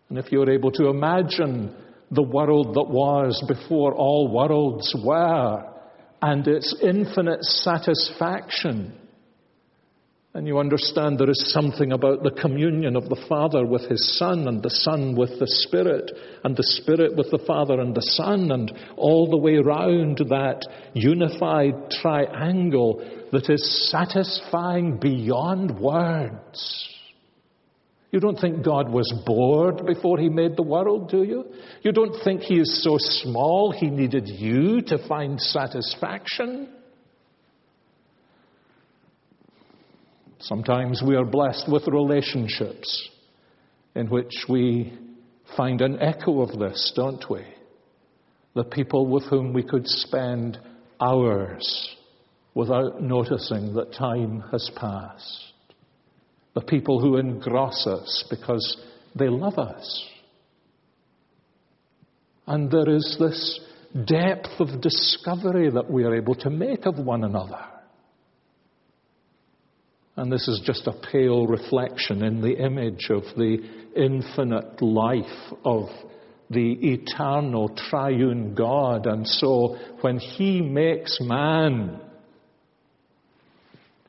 And 0.09 0.17
if 0.19 0.31
you're 0.31 0.49
able 0.49 0.71
to 0.73 0.89
imagine 0.89 1.75
the 2.11 2.23
world 2.23 2.75
that 2.75 2.89
was 2.89 3.43
before 3.47 3.93
all 3.93 4.31
worlds 4.31 4.95
were 5.03 5.65
and 6.21 6.47
its 6.47 6.75
infinite 6.83 7.43
satisfaction, 7.43 8.93
and 10.33 10.45
you 10.45 10.59
understand 10.59 11.17
there 11.17 11.29
is 11.29 11.51
something 11.51 11.91
about 11.91 12.21
the 12.21 12.31
communion 12.31 12.95
of 12.95 13.09
the 13.09 13.25
Father 13.27 13.65
with 13.65 13.89
His 13.89 14.17
Son, 14.17 14.47
and 14.47 14.61
the 14.61 14.69
Son 14.69 15.15
with 15.15 15.39
the 15.39 15.47
Spirit, 15.47 16.11
and 16.43 16.55
the 16.55 16.63
Spirit 16.63 17.15
with 17.15 17.31
the 17.31 17.43
Father 17.47 17.79
and 17.79 17.95
the 17.95 18.01
Son, 18.01 18.51
and 18.51 18.71
all 18.95 19.27
the 19.27 19.37
way 19.37 19.55
round 19.55 20.19
that 20.29 20.61
unified 20.93 21.89
triangle 21.89 23.03
that 23.31 23.49
is 23.49 23.89
satisfying 23.89 24.99
beyond 24.99 25.79
words. 25.79 26.89
You 28.11 28.19
don't 28.19 28.39
think 28.39 28.63
God 28.63 28.91
was 28.91 29.11
bored 29.25 29.85
before 29.85 30.19
He 30.19 30.29
made 30.29 30.55
the 30.55 30.63
world, 30.63 31.09
do 31.09 31.23
you? 31.23 31.45
You 31.81 31.91
don't 31.91 32.23
think 32.23 32.41
He 32.41 32.59
is 32.59 32.83
so 32.83 32.97
small 32.99 33.71
He 33.71 33.87
needed 33.87 34.27
you 34.27 34.81
to 34.83 35.07
find 35.07 35.41
satisfaction? 35.41 36.69
Sometimes 40.39 41.03
we 41.05 41.15
are 41.15 41.25
blessed 41.25 41.69
with 41.69 41.87
relationships 41.87 43.09
in 43.95 44.09
which 44.09 44.45
we 44.47 44.97
find 45.57 45.81
an 45.81 45.99
echo 46.01 46.41
of 46.41 46.57
this, 46.57 46.93
don't 46.95 47.23
we? 47.29 47.43
The 48.55 48.63
people 48.63 49.07
with 49.07 49.23
whom 49.25 49.53
we 49.53 49.63
could 49.63 49.85
spend 49.85 50.57
hours 51.01 51.95
without 52.55 53.01
noticing 53.01 53.73
that 53.73 53.93
time 53.93 54.43
has 54.51 54.69
passed. 54.75 55.53
The 56.55 56.61
people 56.61 56.99
who 57.01 57.17
engross 57.17 57.85
us 57.85 58.23
because 58.29 58.77
they 59.15 59.27
love 59.27 59.59
us. 59.59 60.05
And 62.47 62.71
there 62.71 62.89
is 62.89 63.17
this 63.19 63.59
depth 64.05 64.59
of 64.59 64.81
discovery 64.81 65.69
that 65.69 65.89
we 65.91 66.03
are 66.03 66.15
able 66.15 66.35
to 66.35 66.49
make 66.49 66.85
of 66.85 66.97
one 66.97 67.23
another. 67.23 67.63
And 70.19 70.29
this 70.29 70.49
is 70.49 70.59
just 70.65 70.85
a 70.85 70.91
pale 70.91 71.47
reflection 71.47 72.23
in 72.23 72.41
the 72.41 72.57
image 72.57 73.09
of 73.09 73.23
the 73.37 73.57
infinite 73.95 74.81
life 74.81 75.53
of 75.63 75.87
the 76.49 76.73
eternal 76.73 77.69
triune 77.69 78.53
God. 78.53 79.07
And 79.07 79.25
so 79.25 79.77
when 80.01 80.19
He 80.19 80.59
makes 80.59 81.19
man, 81.21 82.01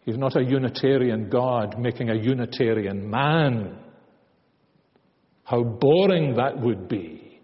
He's 0.04 0.18
not 0.18 0.34
a 0.34 0.42
Unitarian 0.42 1.30
God 1.30 1.78
making 1.78 2.10
a 2.10 2.16
Unitarian 2.16 3.08
man. 3.08 3.78
How 5.44 5.62
boring 5.62 6.34
that 6.38 6.60
would 6.60 6.88
be. 6.88 7.40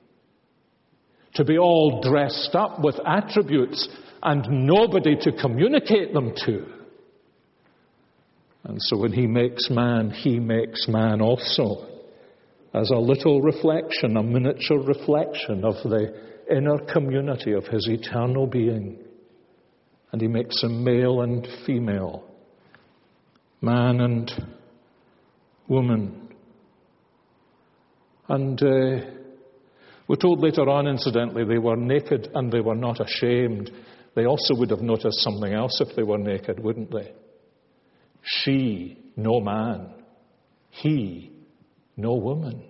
To 1.34 1.44
be 1.44 1.56
all 1.56 2.02
dressed 2.02 2.56
up 2.56 2.80
with 2.80 2.96
attributes 3.06 3.88
and 4.24 4.66
nobody 4.66 5.14
to 5.20 5.40
communicate 5.40 6.12
them 6.12 6.34
to. 6.46 6.75
And 8.66 8.82
so 8.82 8.96
when 8.96 9.12
he 9.12 9.28
makes 9.28 9.70
man, 9.70 10.10
he 10.10 10.40
makes 10.40 10.88
man 10.88 11.20
also 11.20 11.86
as 12.74 12.90
a 12.90 12.98
little 12.98 13.40
reflection, 13.40 14.16
a 14.16 14.22
miniature 14.22 14.80
reflection 14.80 15.64
of 15.64 15.76
the 15.84 16.12
inner 16.50 16.78
community 16.92 17.52
of 17.52 17.64
his 17.66 17.88
eternal 17.88 18.46
being. 18.46 18.98
And 20.10 20.20
he 20.20 20.26
makes 20.26 20.62
him 20.62 20.82
male 20.82 21.20
and 21.20 21.46
female, 21.64 22.24
man 23.60 24.00
and 24.00 24.30
woman. 25.68 26.34
And 28.28 28.60
uh, 28.60 29.06
we're 30.08 30.16
told 30.16 30.40
later 30.40 30.68
on, 30.68 30.88
incidentally, 30.88 31.44
they 31.44 31.58
were 31.58 31.76
naked 31.76 32.30
and 32.34 32.50
they 32.50 32.60
were 32.60 32.74
not 32.74 33.00
ashamed. 33.00 33.70
They 34.16 34.24
also 34.24 34.56
would 34.56 34.70
have 34.70 34.82
noticed 34.82 35.20
something 35.20 35.52
else 35.52 35.80
if 35.80 35.94
they 35.94 36.02
were 36.02 36.18
naked, 36.18 36.58
wouldn't 36.58 36.90
they? 36.90 37.12
She, 38.26 38.98
no 39.16 39.40
man. 39.40 39.90
He, 40.70 41.30
no 41.96 42.14
woman. 42.14 42.62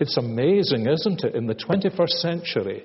It's 0.00 0.16
amazing, 0.16 0.86
isn't 0.86 1.22
it, 1.22 1.34
in 1.36 1.46
the 1.46 1.54
21st 1.54 2.20
century 2.20 2.84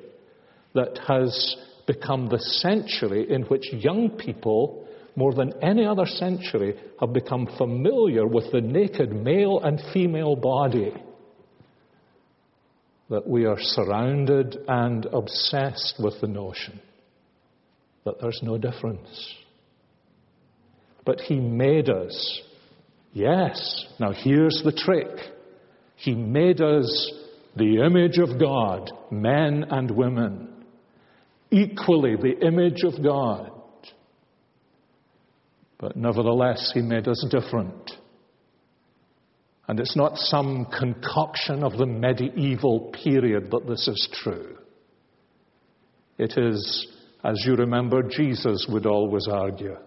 that 0.76 1.00
has 1.08 1.56
become 1.88 2.30
the 2.30 2.40
century 2.40 3.26
in 3.30 3.42
which 3.44 3.74
young 3.74 4.12
people, 4.12 4.88
more 5.16 5.34
than 5.34 5.54
any 5.64 5.86
other 5.86 6.06
century, 6.06 6.76
have 7.00 7.12
become 7.12 7.48
familiar 7.58 8.28
with 8.28 8.52
the 8.52 8.62
naked 8.62 9.12
male 9.12 9.60
and 9.60 9.82
female 9.94 10.36
body. 10.36 10.94
That 13.10 13.28
we 13.28 13.46
are 13.46 13.60
surrounded 13.60 14.58
and 14.68 15.06
obsessed 15.08 15.96
with 16.00 16.22
the 16.22 16.28
notion 16.28 16.80
that 18.06 18.22
there's 18.22 18.40
no 18.44 18.58
difference. 18.58 19.36
But 21.06 21.22
He 21.22 21.40
made 21.40 21.90
us. 21.90 22.42
Yes. 23.12 23.86
Now 24.00 24.12
here's 24.12 24.62
the 24.64 24.72
trick. 24.72 25.10
He 25.96 26.16
made 26.16 26.62
us 26.62 27.14
the 27.56 27.84
image 27.86 28.18
of 28.18 28.40
God, 28.40 28.92
men 29.12 29.66
and 29.70 29.92
women. 29.92 30.66
Equally 31.52 32.16
the 32.16 32.46
image 32.46 32.84
of 32.84 33.04
God. 33.04 33.52
But 35.78 35.96
nevertheless, 35.96 36.72
He 36.74 36.82
made 36.82 37.08
us 37.08 37.26
different. 37.30 37.92
And 39.68 39.80
it's 39.80 39.96
not 39.96 40.18
some 40.18 40.66
concoction 40.66 41.64
of 41.64 41.78
the 41.78 41.86
medieval 41.86 42.92
period 43.04 43.52
that 43.52 43.68
this 43.68 43.88
is 43.88 44.10
true. 44.14 44.58
It 46.18 46.38
is, 46.38 46.88
as 47.24 47.42
you 47.46 47.56
remember, 47.56 48.04
Jesus 48.04 48.66
would 48.70 48.86
always 48.86 49.28
argue. 49.28 49.78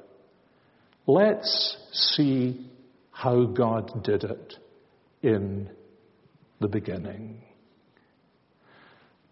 Let's 1.07 1.77
see 1.93 2.69
how 3.13 3.45
God 3.45 4.03
did 4.03 4.25
it 4.25 4.55
in 5.23 5.71
the 6.61 6.69
beginning. 6.69 7.43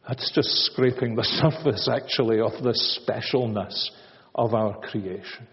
That's 0.07 0.31
just 0.33 0.49
scraping 0.67 1.17
the 1.17 1.25
surface, 1.25 1.89
actually, 1.93 2.41
of 2.41 2.53
the 2.63 2.79
specialness 3.09 3.89
of 4.35 4.55
our 4.55 4.79
creation. 4.81 5.49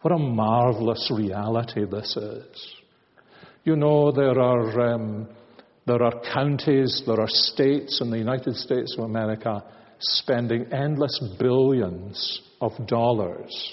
What 0.00 0.12
a 0.12 0.18
marvelous 0.18 1.10
reality 1.14 1.84
this 1.90 2.16
is. 2.16 2.74
You 3.64 3.76
know, 3.76 4.10
there 4.10 4.38
are, 4.38 4.94
um, 4.94 5.28
there 5.86 6.02
are 6.02 6.20
counties, 6.32 7.02
there 7.06 7.20
are 7.20 7.28
states 7.28 8.00
in 8.00 8.10
the 8.10 8.18
United 8.18 8.56
States 8.56 8.94
of 8.98 9.04
America 9.04 9.64
spending 10.00 10.66
endless 10.72 11.18
billions 11.38 12.42
of 12.60 12.72
dollars 12.86 13.72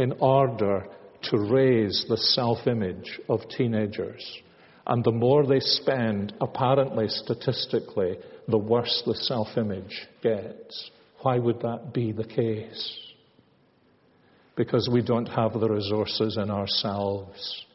in 0.00 0.12
order 0.18 0.86
to 1.22 1.38
raise 1.38 2.06
the 2.08 2.16
self 2.16 2.66
image 2.66 3.20
of 3.28 3.40
teenagers. 3.54 4.24
And 4.86 5.04
the 5.04 5.12
more 5.12 5.46
they 5.46 5.60
spend, 5.60 6.32
apparently 6.40 7.06
statistically, 7.08 8.16
the 8.48 8.56
worse 8.56 9.02
the 9.04 9.14
self 9.14 9.48
image 9.58 10.08
gets. 10.22 10.90
Why 11.20 11.38
would 11.38 11.60
that 11.60 11.92
be 11.92 12.12
the 12.12 12.24
case? 12.24 12.98
Because 14.56 14.88
we 14.90 15.02
don't 15.02 15.26
have 15.26 15.52
the 15.52 15.68
resources 15.68 16.38
in 16.42 16.50
ourselves 16.50 17.66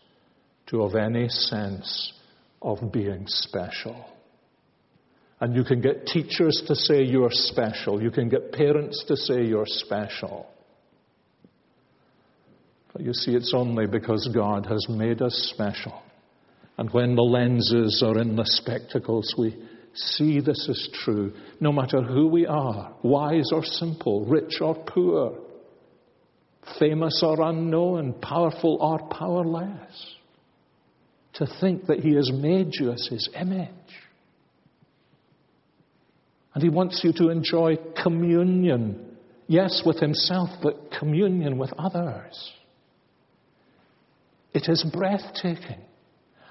to 0.67 0.81
have 0.81 0.95
any 0.95 1.29
sense 1.29 2.11
of 2.59 2.91
being 2.91 3.25
special. 3.27 4.03
And 5.39 5.55
you 5.55 5.63
can 5.63 5.79
get 5.79 6.07
teachers 6.07 6.63
to 6.65 6.75
say 6.75 7.03
you're 7.03 7.29
special. 7.29 8.01
You 8.01 8.09
can 8.09 8.29
get 8.29 8.51
parents 8.51 9.05
to 9.09 9.15
say 9.15 9.45
you're 9.45 9.67
special. 9.67 10.47
But 12.95 13.03
you 13.03 13.13
see, 13.13 13.35
it's 13.35 13.53
only 13.53 13.87
because 13.87 14.29
God 14.33 14.67
has 14.67 14.87
made 14.87 15.21
us 15.21 15.51
special. 15.53 16.01
And 16.77 16.89
when 16.91 17.15
the 17.15 17.23
lenses 17.23 18.01
are 18.01 18.17
in 18.17 18.37
the 18.37 18.45
spectacles, 18.45 19.35
we 19.37 19.53
see 19.93 20.39
this 20.39 20.69
is 20.69 20.89
true, 21.03 21.33
no 21.59 21.73
matter 21.73 22.01
who 22.01 22.27
we 22.27 22.47
are, 22.47 22.93
wise 23.03 23.49
or 23.51 23.65
simple, 23.65 24.25
rich 24.25 24.61
or 24.61 24.75
poor, 24.75 25.37
famous 26.79 27.21
or 27.21 27.41
unknown, 27.41 28.13
powerful 28.21 28.77
or 28.79 29.09
powerless. 29.09 30.15
To 31.33 31.47
think 31.59 31.87
that 31.87 31.99
He 31.99 32.15
has 32.15 32.31
made 32.31 32.69
you 32.79 32.93
as 32.93 33.05
His 33.11 33.27
image. 33.37 33.69
And 36.53 36.63
He 36.63 36.69
wants 36.69 37.01
you 37.03 37.11
to 37.17 37.27
enjoy 37.27 37.75
communion, 38.01 39.17
yes, 39.47 39.83
with 39.85 39.99
Himself, 39.99 40.47
but 40.63 40.91
communion 40.97 41.57
with 41.57 41.73
others. 41.77 42.53
It 44.55 44.69
is 44.69 44.85
breathtaking. 44.85 45.81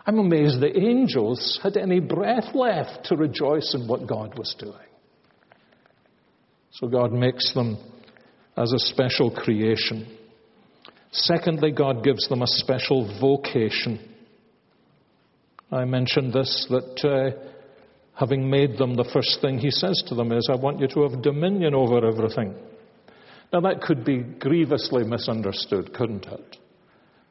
I'm 0.06 0.18
amazed 0.18 0.60
the 0.60 0.78
angels 0.78 1.58
had 1.62 1.78
any 1.78 2.00
breath 2.00 2.54
left 2.54 3.06
to 3.06 3.16
rejoice 3.16 3.74
in 3.74 3.88
what 3.88 4.06
God 4.06 4.38
was 4.38 4.54
doing. 4.58 4.74
So 6.72 6.86
God 6.86 7.12
makes 7.12 7.54
them 7.54 7.78
as 8.58 8.74
a 8.74 8.78
special 8.78 9.30
creation. 9.30 10.18
Secondly, 11.12 11.72
God 11.72 12.04
gives 12.04 12.28
them 12.28 12.42
a 12.42 12.46
special 12.46 13.18
vocation. 13.18 13.98
I 15.72 15.86
mentioned 15.86 16.34
this 16.34 16.66
that 16.68 17.08
uh, 17.08 17.50
having 18.12 18.50
made 18.50 18.76
them, 18.76 18.96
the 18.96 19.08
first 19.14 19.40
thing 19.40 19.56
he 19.56 19.70
says 19.70 20.02
to 20.08 20.14
them 20.14 20.30
is, 20.30 20.50
I 20.52 20.56
want 20.56 20.78
you 20.78 20.88
to 20.88 21.08
have 21.08 21.22
dominion 21.22 21.74
over 21.74 22.06
everything. 22.06 22.54
Now, 23.50 23.60
that 23.60 23.80
could 23.80 24.04
be 24.04 24.18
grievously 24.18 25.04
misunderstood, 25.04 25.94
couldn't 25.94 26.26
it? 26.26 26.58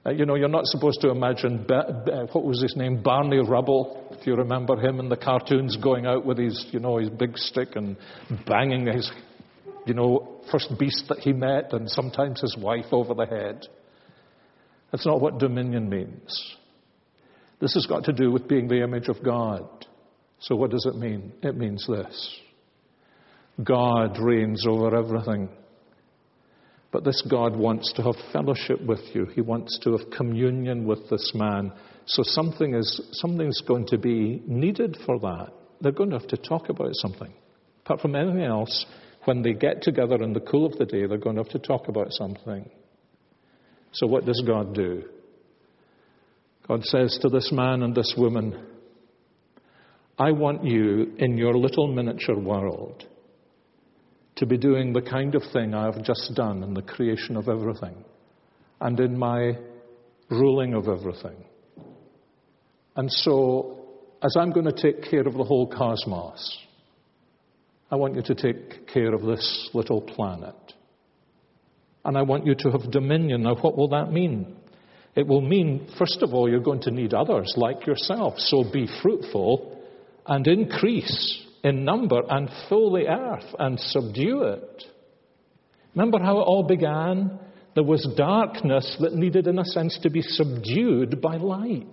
Uh, 0.06 0.12
you 0.12 0.26
know, 0.26 0.36
you're 0.36 0.50
not 0.50 0.66
supposed 0.66 1.00
to 1.00 1.10
imagine, 1.10 1.66
what 1.68 2.44
was 2.44 2.62
his 2.62 2.76
name, 2.76 3.02
Barney 3.02 3.38
Rubble, 3.38 4.08
if 4.12 4.28
you 4.28 4.36
remember 4.36 4.76
him 4.76 5.00
in 5.00 5.08
the 5.08 5.16
cartoons, 5.16 5.78
going 5.78 6.06
out 6.06 6.26
with 6.26 6.38
his, 6.38 6.66
you 6.72 6.80
know, 6.80 6.98
his 6.98 7.10
big 7.10 7.38
stick 7.38 7.76
and 7.76 7.96
banging 8.46 8.86
his, 8.86 9.10
you 9.86 9.94
know, 9.94 10.42
first 10.52 10.78
beast 10.78 11.06
that 11.08 11.20
he 11.20 11.32
met 11.32 11.72
and 11.72 11.90
sometimes 11.90 12.42
his 12.42 12.58
wife 12.58 12.88
over 12.92 13.14
the 13.14 13.26
head. 13.26 13.66
That's 14.92 15.06
not 15.06 15.22
what 15.22 15.38
dominion 15.38 15.90
means. 15.90 16.56
This 17.62 17.74
has 17.76 17.86
got 17.86 18.04
to 18.06 18.14
do 18.14 18.30
with 18.30 18.48
being 18.48 18.68
the 18.68 18.84
image 18.84 19.08
of 19.08 19.24
God. 19.24 19.66
So 20.40 20.58
what 20.58 20.72
does 20.72 20.86
it 20.86 20.96
mean? 20.96 21.32
It 21.42 21.56
means 21.56 21.88
this. 21.88 22.40
God 23.64 24.20
reigns 24.20 24.66
over 24.68 24.94
everything. 24.98 25.48
But 26.94 27.04
this 27.04 27.24
God 27.24 27.56
wants 27.56 27.92
to 27.94 28.04
have 28.04 28.16
fellowship 28.32 28.80
with 28.86 29.00
you. 29.14 29.26
He 29.26 29.42
wants 29.42 29.80
to 29.80 29.98
have 29.98 30.12
communion 30.12 30.86
with 30.86 31.10
this 31.10 31.32
man. 31.34 31.74
So 32.06 32.22
something 32.24 32.76
is, 32.76 33.02
something's 33.14 33.62
going 33.68 33.88
to 33.88 33.98
be 33.98 34.44
needed 34.46 34.98
for 35.04 35.20
that. 35.20 35.54
They're 35.82 35.92
going 35.92 36.12
to 36.12 36.20
have 36.20 36.28
to 36.28 36.38
talk 36.38 36.70
about 36.70 36.92
something. 36.94 37.34
Apart 37.84 38.02
from 38.02 38.16
anything 38.16 38.44
else, 38.44 38.86
when 39.24 39.42
they 39.42 39.54
get 39.54 39.82
together 39.82 40.22
in 40.22 40.34
the 40.34 40.40
cool 40.40 40.68
of 40.68 40.78
the 40.78 40.86
day, 40.86 41.08
they're 41.08 41.18
going 41.18 41.36
to 41.36 41.42
have 41.42 41.52
to 41.54 41.60
talk 41.60 41.88
about 41.88 42.12
something. 42.12 42.70
So 43.94 44.06
what 44.06 44.26
does 44.26 44.44
God 44.46 44.76
do? 44.76 45.04
God 46.68 46.84
says 46.86 47.18
to 47.24 47.30
this 47.30 47.52
man 47.52 47.82
and 47.82 47.96
this 47.96 48.14
woman, 48.16 48.68
I 50.20 50.32
want 50.32 50.64
you 50.64 51.14
in 51.18 51.38
your 51.38 51.56
little 51.56 51.88
miniature 51.88 52.40
world 52.40 53.04
to 54.36 54.46
be 54.46 54.58
doing 54.58 54.94
the 54.94 55.02
kind 55.02 55.36
of 55.36 55.44
thing 55.52 55.74
I 55.74 55.86
have 55.86 56.04
just 56.04 56.34
done 56.36 56.64
in 56.64 56.74
the 56.74 56.82
creation 56.82 57.38
of 57.38 57.48
everything 57.48 58.04
and 58.82 59.00
in 59.00 59.18
my 59.18 59.58
ruling 60.30 60.74
of 60.74 60.88
everything. 60.88 61.46
And 62.96 63.12
so, 63.12 63.86
as 64.22 64.36
I'm 64.38 64.52
going 64.52 64.66
to 64.66 64.72
take 64.72 65.10
care 65.10 65.28
of 65.28 65.34
the 65.34 65.44
whole 65.44 65.68
cosmos, 65.68 66.58
I 67.92 67.96
want 67.96 68.16
you 68.16 68.24
to 68.24 68.36
take 68.36 68.88
care 68.88 69.14
of 69.14 69.22
this 69.22 69.70
little 69.74 70.02
planet. 70.02 70.56
And 72.06 72.18
I 72.18 72.24
want 72.24 72.46
you 72.46 72.56
to 72.56 72.72
have 72.72 72.92
dominion. 72.92 73.44
Now, 73.44 73.56
what 73.56 73.78
will 73.78 73.90
that 73.90 74.12
mean? 74.12 74.58
It 75.16 75.28
will 75.28 75.42
mean, 75.42 75.88
first 75.98 76.22
of 76.22 76.34
all, 76.34 76.50
you're 76.50 76.60
going 76.60 76.82
to 76.82 76.92
need 76.92 77.14
others 77.14 77.54
like 77.56 77.86
yourself. 77.86 78.36
So 78.40 78.64
be 78.64 78.88
fruitful 79.02 79.80
and 80.26 80.48
increase 80.48 81.43
in 81.64 81.86
number 81.86 82.22
and 82.30 82.50
fill 82.68 82.92
the 82.92 83.08
earth 83.08 83.56
and 83.58 83.80
subdue 83.80 84.44
it. 84.44 84.84
Remember 85.96 86.20
how 86.20 86.40
it 86.40 86.44
all 86.44 86.64
began? 86.64 87.40
There 87.76 87.84
was 87.84 88.08
darkness 88.18 88.98
that 89.00 89.14
needed, 89.14 89.48
in 89.48 89.60
a 89.60 89.66
sense, 89.66 89.98
to 90.04 90.10
be 90.10 90.22
subdued 90.22 91.22
by 91.22 91.38
light. 91.38 91.88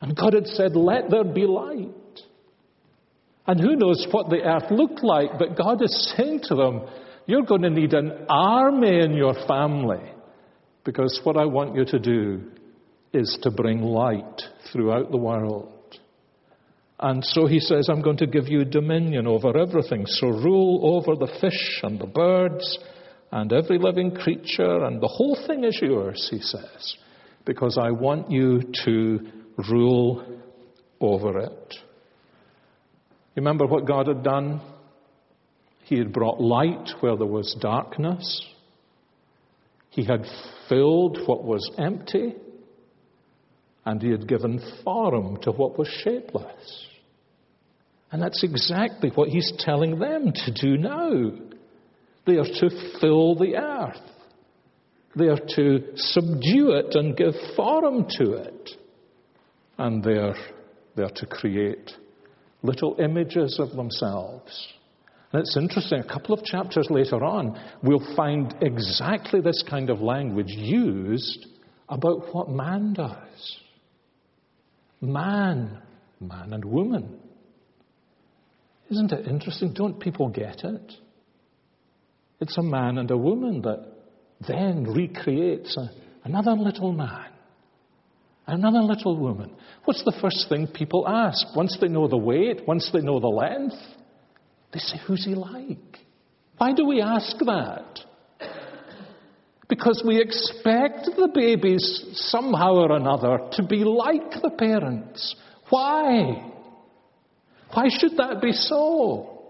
And 0.00 0.16
God 0.16 0.34
had 0.34 0.46
said, 0.46 0.76
Let 0.76 1.10
there 1.10 1.24
be 1.24 1.46
light. 1.46 1.90
And 3.46 3.60
who 3.60 3.76
knows 3.76 4.06
what 4.10 4.28
the 4.28 4.42
earth 4.42 4.70
looked 4.70 5.02
like, 5.02 5.38
but 5.38 5.56
God 5.56 5.82
is 5.82 6.14
saying 6.16 6.40
to 6.44 6.54
them, 6.54 6.82
You're 7.26 7.42
going 7.42 7.62
to 7.62 7.70
need 7.70 7.94
an 7.94 8.26
army 8.28 9.00
in 9.00 9.14
your 9.14 9.34
family 9.46 10.12
because 10.84 11.20
what 11.24 11.36
I 11.36 11.44
want 11.44 11.74
you 11.74 11.84
to 11.84 11.98
do 11.98 12.42
is 13.12 13.38
to 13.42 13.50
bring 13.50 13.82
light 13.82 14.42
throughout 14.72 15.10
the 15.10 15.16
world. 15.16 15.72
And 16.98 17.22
so 17.24 17.46
he 17.46 17.60
says, 17.60 17.88
I'm 17.90 18.00
going 18.00 18.16
to 18.18 18.26
give 18.26 18.48
you 18.48 18.64
dominion 18.64 19.26
over 19.26 19.56
everything. 19.56 20.06
So 20.06 20.28
rule 20.28 20.96
over 20.96 21.14
the 21.14 21.30
fish 21.40 21.80
and 21.82 22.00
the 22.00 22.06
birds 22.06 22.78
and 23.32 23.52
every 23.52 23.78
living 23.78 24.12
creature, 24.12 24.84
and 24.84 25.00
the 25.00 25.08
whole 25.08 25.36
thing 25.46 25.64
is 25.64 25.78
yours, 25.82 26.28
he 26.30 26.40
says, 26.40 26.96
because 27.44 27.76
I 27.76 27.90
want 27.90 28.30
you 28.30 28.62
to 28.84 29.18
rule 29.68 30.40
over 31.00 31.40
it. 31.40 31.74
Remember 33.34 33.66
what 33.66 33.86
God 33.86 34.06
had 34.06 34.22
done? 34.22 34.60
He 35.84 35.98
had 35.98 36.12
brought 36.12 36.40
light 36.40 36.88
where 37.00 37.16
there 37.16 37.26
was 37.26 37.54
darkness. 37.60 38.44
He 39.90 40.04
had 40.04 40.24
filled 40.68 41.18
what 41.26 41.44
was 41.44 41.70
empty. 41.78 42.34
And 43.86 44.02
he 44.02 44.10
had 44.10 44.28
given 44.28 44.60
form 44.84 45.40
to 45.42 45.52
what 45.52 45.78
was 45.78 45.88
shapeless. 46.04 46.86
And 48.10 48.20
that's 48.22 48.44
exactly 48.44 49.10
what 49.10 49.28
he's 49.28 49.52
telling 49.58 49.98
them 49.98 50.32
to 50.32 50.52
do 50.52 50.76
now. 50.76 51.30
They 52.26 52.36
are 52.36 52.44
to 52.44 52.98
fill 53.00 53.36
the 53.36 53.56
earth. 53.56 54.02
They 55.16 55.28
are 55.28 55.40
to 55.56 55.92
subdue 55.96 56.72
it 56.72 56.94
and 56.94 57.16
give 57.16 57.34
form 57.56 58.06
to 58.18 58.32
it. 58.32 58.70
And 59.78 60.02
they 60.02 60.18
are, 60.18 60.36
they 60.96 61.04
are 61.04 61.14
to 61.14 61.26
create 61.26 61.92
little 62.62 62.96
images 62.98 63.58
of 63.60 63.70
themselves. 63.76 64.72
And 65.32 65.42
it's 65.42 65.56
interesting, 65.56 66.00
a 66.00 66.04
couple 66.04 66.34
of 66.34 66.44
chapters 66.44 66.88
later 66.90 67.24
on, 67.24 67.58
we'll 67.82 68.14
find 68.16 68.54
exactly 68.60 69.40
this 69.40 69.62
kind 69.68 69.90
of 69.90 70.00
language 70.00 70.50
used 70.50 71.46
about 71.88 72.34
what 72.34 72.48
man 72.48 72.92
does. 72.94 73.58
Man, 75.00 75.82
man 76.20 76.52
and 76.52 76.64
woman. 76.64 77.18
Isn't 78.90 79.12
it 79.12 79.26
interesting? 79.26 79.72
Don't 79.72 79.98
people 80.00 80.28
get 80.28 80.64
it? 80.64 80.92
It's 82.40 82.56
a 82.56 82.62
man 82.62 82.98
and 82.98 83.10
a 83.10 83.16
woman 83.16 83.62
that 83.62 83.86
then 84.46 84.84
recreates 84.84 85.76
a, 85.76 85.90
another 86.24 86.52
little 86.52 86.92
man 86.92 87.32
Another 88.46 88.80
little 88.80 89.16
woman. 89.16 89.56
What's 89.84 90.04
the 90.04 90.16
first 90.20 90.46
thing 90.48 90.68
people 90.68 91.06
ask? 91.08 91.44
Once 91.56 91.76
they 91.80 91.88
know 91.88 92.06
the 92.06 92.16
weight, 92.16 92.62
once 92.66 92.88
they 92.92 93.00
know 93.00 93.18
the 93.18 93.26
length, 93.26 93.74
they 94.72 94.78
say, 94.78 94.98
Who's 95.06 95.24
he 95.24 95.34
like? 95.34 95.98
Why 96.56 96.72
do 96.72 96.86
we 96.86 97.02
ask 97.02 97.36
that? 97.38 98.00
Because 99.68 100.02
we 100.06 100.20
expect 100.20 101.06
the 101.16 101.28
babies 101.32 102.04
somehow 102.14 102.74
or 102.74 102.92
another 102.92 103.40
to 103.52 103.62
be 103.64 103.78
like 103.78 104.30
the 104.42 104.50
parents. 104.50 105.34
Why? 105.70 106.52
Why 107.72 107.88
should 107.88 108.16
that 108.16 108.40
be 108.40 108.52
so? 108.52 109.42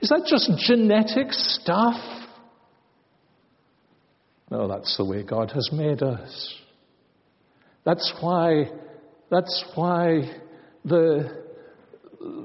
Is 0.00 0.08
that 0.08 0.26
just 0.26 0.50
genetic 0.66 1.32
stuff? 1.32 2.00
No, 4.50 4.68
that's 4.68 4.96
the 4.96 5.04
way 5.04 5.22
God 5.22 5.52
has 5.52 5.70
made 5.72 6.02
us. 6.02 6.54
That's 7.84 8.12
why, 8.20 8.70
that's 9.30 9.64
why 9.74 10.30
the, 10.84 11.44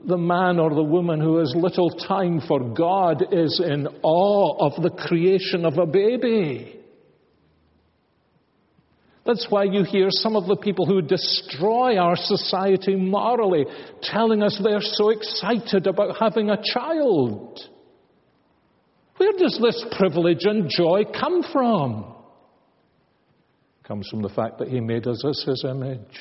the 0.06 0.17
man 0.17 0.60
or 0.60 0.74
the 0.74 0.84
woman 0.84 1.19
who 1.19 1.38
has 1.38 1.54
little 1.56 1.89
time 1.89 2.41
for 2.48 2.74
God 2.74 3.34
is 3.34 3.62
in 3.65 3.88
awe 4.04 4.67
of 4.67 4.82
the 4.82 4.91
creation 4.91 5.65
of 5.65 5.78
a 5.78 5.86
baby. 5.86 6.79
That's 9.30 9.46
why 9.48 9.65
you 9.65 9.84
hear 9.84 10.08
some 10.10 10.36
of 10.36 10.48
the 10.48 10.56
people 10.56 10.88
who 10.88 11.04
destroy 11.04 12.00
our 12.00 12.15
society 12.15 12.96
morally 12.96 13.63
telling 14.02 14.42
us 14.42 14.60
they're 14.63 14.82
so 14.82 15.12
excited 15.12 15.86
about 15.86 16.18
having 16.20 16.50
a 16.50 16.58
child. 16.74 17.60
Where 19.18 19.34
does 19.38 19.60
this 19.62 19.86
privilege 20.00 20.46
and 20.46 20.68
joy 20.68 21.04
come 21.04 21.44
from? 21.44 22.12
It 23.84 23.88
comes 23.88 24.08
from 24.10 24.24
the 24.24 24.30
fact 24.30 24.58
that 24.58 24.70
He 24.70 24.80
made 24.80 25.06
us 25.06 25.24
as 25.24 25.44
His 25.46 25.63
image. 25.63 26.20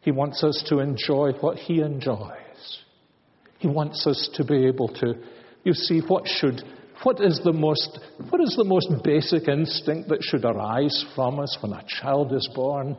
He 0.00 0.10
wants 0.10 0.42
us 0.42 0.64
to 0.70 0.80
enjoy 0.80 1.34
what 1.34 1.56
He 1.56 1.82
enjoys. 1.82 2.80
He 3.58 3.68
wants 3.68 4.08
us 4.08 4.28
to 4.34 4.44
be 4.44 4.66
able 4.66 4.88
to, 4.88 5.14
you 5.62 5.74
see, 5.74 6.00
what 6.00 6.26
should, 6.26 6.64
what 7.02 7.20
is 7.20 7.40
the 7.44 7.52
most, 7.52 7.98
what 8.28 8.40
is 8.40 8.54
the 8.56 8.64
most 8.64 8.88
basic 9.02 9.48
instinct 9.48 10.08
that 10.08 10.22
should 10.22 10.44
arise 10.44 11.04
from 11.14 11.40
us 11.40 11.56
when 11.60 11.72
a 11.72 11.84
child 11.86 12.32
is 12.32 12.48
born? 12.54 12.96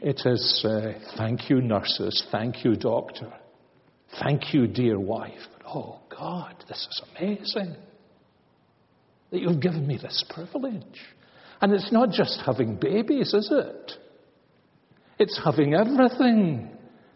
It 0.00 0.22
is, 0.24 0.64
uh, 0.64 0.92
thank 1.16 1.50
you, 1.50 1.60
nurses. 1.60 2.26
Thank 2.30 2.64
you, 2.64 2.76
doctor. 2.76 3.32
Thank 4.22 4.54
you, 4.54 4.66
dear 4.66 4.98
wife. 4.98 5.32
Oh, 5.66 6.00
God, 6.16 6.54
this 6.68 6.86
is 6.90 7.02
amazing 7.16 7.76
that 9.30 9.40
you've 9.40 9.60
given 9.60 9.86
me 9.86 9.98
this 10.00 10.24
privilege. 10.32 11.00
And 11.60 11.72
it's 11.72 11.90
not 11.92 12.10
just 12.10 12.40
having 12.44 12.76
babies, 12.76 13.34
is 13.34 13.50
it? 13.50 13.92
It's 15.18 15.40
having 15.44 15.74
everything 15.74 16.73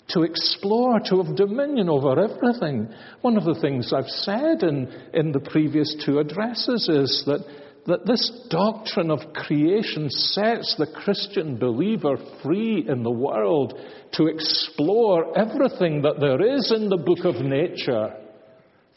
to 0.09 0.23
explore, 0.23 1.01
to 1.01 1.23
have 1.23 1.37
dominion 1.37 1.89
over 1.89 2.19
everything. 2.19 2.89
One 3.21 3.37
of 3.37 3.45
the 3.45 3.61
things 3.61 3.93
I've 3.93 4.09
said 4.09 4.63
in, 4.63 4.89
in 5.13 5.33
the 5.33 5.41
previous 5.41 5.95
two 6.05 6.19
addresses 6.19 6.89
is 6.89 7.25
that, 7.27 7.45
that 7.87 8.07
this 8.07 8.47
doctrine 8.49 9.11
of 9.11 9.35
creation 9.35 10.09
sets 10.09 10.77
the 10.79 10.87
Christian 10.87 11.59
believer 11.59 12.17
free 12.43 12.87
in 12.89 13.03
the 13.03 13.11
world 13.11 13.79
to 14.15 14.27
explore 14.27 15.39
everything 15.39 16.03
that 16.03 16.21
there 16.21 16.57
is 16.57 16.73
in 16.75 16.89
the 16.89 16.97
book 16.97 17.25
of 17.25 17.45
nature 17.45 18.15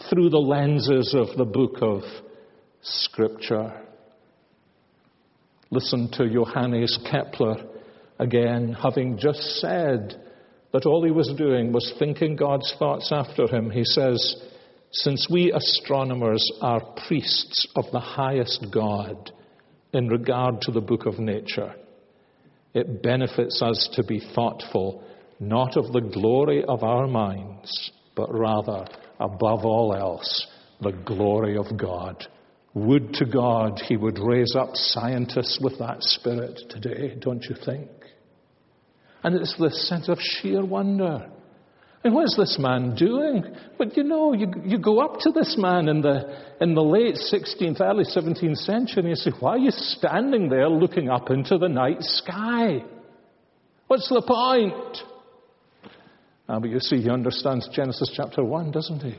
through 0.09 0.29
the 0.29 0.37
lenses 0.37 1.13
of 1.13 1.35
the 1.37 1.45
book 1.45 1.75
of 1.81 2.03
Scripture. 2.81 3.81
Listen 5.69 6.09
to 6.13 6.29
Johannes 6.29 6.97
Kepler 7.09 7.57
again, 8.17 8.73
having 8.73 9.17
just 9.17 9.41
said 9.59 10.21
that 10.73 10.85
all 10.85 11.03
he 11.03 11.11
was 11.11 11.33
doing 11.37 11.71
was 11.71 11.93
thinking 11.99 12.35
God's 12.35 12.73
thoughts 12.79 13.11
after 13.11 13.47
him. 13.47 13.69
He 13.69 13.83
says, 13.83 14.35
Since 14.91 15.27
we 15.29 15.51
astronomers 15.51 16.43
are 16.61 16.95
priests 17.07 17.67
of 17.75 17.85
the 17.91 17.99
highest 17.99 18.67
God 18.73 19.31
in 19.93 20.07
regard 20.07 20.61
to 20.61 20.71
the 20.71 20.81
book 20.81 21.05
of 21.05 21.19
nature, 21.19 21.75
it 22.73 23.03
benefits 23.03 23.61
us 23.61 23.89
to 23.95 24.03
be 24.03 24.21
thoughtful 24.33 25.03
not 25.41 25.75
of 25.75 25.91
the 25.91 26.01
glory 26.01 26.63
of 26.63 26.83
our 26.83 27.07
minds, 27.07 27.91
but 28.15 28.31
rather, 28.31 28.85
above 29.19 29.65
all 29.65 29.93
else, 29.93 30.47
the 30.81 30.91
glory 30.91 31.57
of 31.57 31.77
God. 31.77 32.27
Would 32.75 33.15
to 33.15 33.25
God 33.25 33.81
he 33.87 33.97
would 33.97 34.19
raise 34.19 34.55
up 34.55 34.75
scientists 34.75 35.59
with 35.59 35.79
that 35.79 35.97
spirit 36.03 36.59
today, 36.69 37.15
don't 37.19 37.43
you 37.43 37.55
think? 37.65 37.89
And 39.23 39.35
it's 39.35 39.55
this 39.59 39.87
sense 39.87 40.09
of 40.09 40.17
sheer 40.19 40.65
wonder. 40.65 41.29
And 42.03 42.15
what 42.15 42.25
is 42.25 42.35
this 42.35 42.57
man 42.59 42.95
doing? 42.95 43.43
But 43.77 43.95
you 43.95 44.03
know, 44.03 44.33
you, 44.33 44.51
you 44.65 44.79
go 44.79 44.99
up 44.99 45.19
to 45.19 45.31
this 45.31 45.55
man 45.57 45.87
in 45.87 46.01
the, 46.01 46.55
in 46.59 46.73
the 46.73 46.81
late 46.81 47.15
16th, 47.15 47.79
early 47.79 48.05
17th 48.05 48.57
century, 48.57 49.03
and 49.03 49.09
you 49.09 49.15
say, 49.15 49.31
Why 49.39 49.51
are 49.51 49.57
you 49.59 49.71
standing 49.71 50.49
there 50.49 50.67
looking 50.67 51.09
up 51.09 51.29
into 51.29 51.59
the 51.59 51.67
night 51.67 52.01
sky? 52.01 52.83
What's 53.85 54.09
the 54.09 54.21
point? 54.21 54.97
Ah, 56.49 56.59
but 56.59 56.69
you 56.69 56.79
see, 56.79 57.01
he 57.01 57.09
understands 57.09 57.69
Genesis 57.71 58.11
chapter 58.15 58.43
1, 58.43 58.71
doesn't 58.71 59.01
he? 59.01 59.15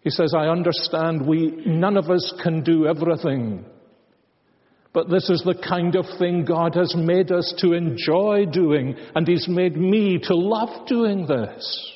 He 0.00 0.10
says, 0.10 0.32
I 0.34 0.46
understand 0.46 1.26
we, 1.26 1.50
none 1.66 1.96
of 1.98 2.08
us 2.08 2.32
can 2.42 2.62
do 2.62 2.86
everything. 2.86 3.66
But 4.98 5.10
this 5.10 5.30
is 5.30 5.44
the 5.44 5.54
kind 5.54 5.94
of 5.94 6.06
thing 6.18 6.44
God 6.44 6.74
has 6.74 6.92
made 6.96 7.30
us 7.30 7.54
to 7.58 7.72
enjoy 7.72 8.46
doing, 8.50 8.96
and 9.14 9.28
He's 9.28 9.46
made 9.46 9.76
me 9.76 10.18
to 10.24 10.34
love 10.34 10.88
doing 10.88 11.24
this. 11.24 11.92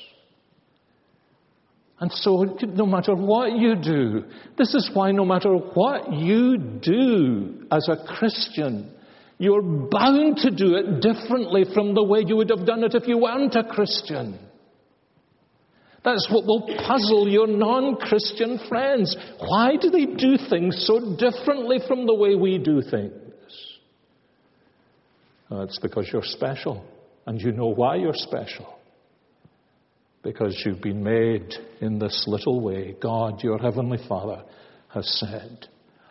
And 1.99 2.13
so, 2.13 2.57
no 2.63 2.87
matter 2.87 3.17
what 3.17 3.59
you 3.59 3.75
do, 3.75 4.23
this 4.57 4.73
is 4.77 4.89
why 4.95 5.11
no 5.11 5.25
matter 5.25 5.53
what 5.53 6.13
you 6.13 6.57
do 6.57 7.67
as 7.73 7.89
a 7.89 8.07
Christian, 8.07 8.95
you're 9.37 9.63
bound 9.63 10.37
to 10.37 10.53
do 10.53 10.77
it 10.77 11.01
differently 11.01 11.65
from 11.75 11.95
the 11.95 12.05
way 12.05 12.23
you 12.25 12.37
would 12.37 12.51
have 12.51 12.65
done 12.65 12.85
it 12.85 12.95
if 12.95 13.09
you 13.09 13.19
weren't 13.19 13.57
a 13.57 13.65
Christian. 13.65 14.39
That's 16.05 16.29
what 16.31 16.45
will 16.45 16.67
puzzle 16.87 17.29
your 17.29 17.47
non 17.47 17.97
Christian 17.97 18.59
friends. 18.69 19.17
Why 19.39 19.77
do 19.81 19.89
they 19.89 20.07
do 20.07 20.37
things 20.51 20.85
so 20.87 21.17
differently 21.17 21.79
from 21.87 22.07
the 22.07 22.15
way 22.15 22.35
we 22.35 22.59
do 22.59 22.83
things? 22.83 23.13
Well, 25.49 25.63
it's 25.63 25.79
because 25.79 26.09
you're 26.13 26.25
special, 26.25 26.85
and 27.27 27.41
you 27.41 27.53
know 27.53 27.69
why 27.69 27.97
you're 27.97 28.15
special. 28.15 28.79
Because 30.23 30.61
you've 30.65 30.81
been 30.81 31.03
made 31.03 31.55
in 31.81 31.99
this 31.99 32.25
little 32.27 32.61
way. 32.61 32.97
God, 33.01 33.43
your 33.43 33.59
Heavenly 33.59 33.99
Father, 34.09 34.43
has 34.89 35.09
said, 35.21 35.67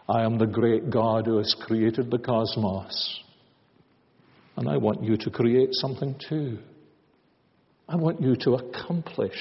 I 0.07 0.23
am 0.23 0.37
the 0.37 0.47
great 0.47 0.89
God 0.89 1.25
who 1.25 1.37
has 1.37 1.55
created 1.65 2.11
the 2.11 2.17
cosmos. 2.17 3.21
And 4.57 4.69
I 4.69 4.77
want 4.77 5.03
you 5.03 5.17
to 5.17 5.29
create 5.29 5.69
something 5.71 6.15
too. 6.29 6.59
I 7.87 7.95
want 7.95 8.21
you 8.21 8.35
to 8.37 8.55
accomplish 8.55 9.35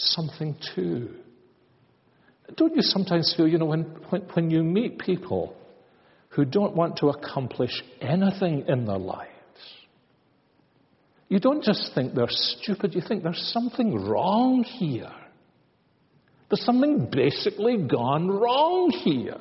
something 0.00 0.56
too. 0.74 1.10
Don't 2.56 2.74
you 2.74 2.82
sometimes 2.82 3.32
feel, 3.36 3.46
you 3.46 3.58
know, 3.58 3.66
when, 3.66 3.82
when, 4.08 4.22
when 4.32 4.50
you 4.50 4.62
meet 4.62 4.98
people 4.98 5.54
who 6.30 6.44
don't 6.44 6.74
want 6.74 6.96
to 6.98 7.08
accomplish 7.08 7.82
anything 8.00 8.64
in 8.68 8.86
their 8.86 8.98
lives, 8.98 9.28
you 11.28 11.38
don't 11.38 11.62
just 11.62 11.92
think 11.94 12.14
they're 12.14 12.26
stupid, 12.28 12.94
you 12.94 13.02
think 13.06 13.22
there's 13.22 13.50
something 13.52 13.94
wrong 13.94 14.64
here. 14.64 15.12
There's 16.48 16.64
something 16.64 17.08
basically 17.12 17.86
gone 17.86 18.28
wrong 18.28 18.90
here. 18.90 19.38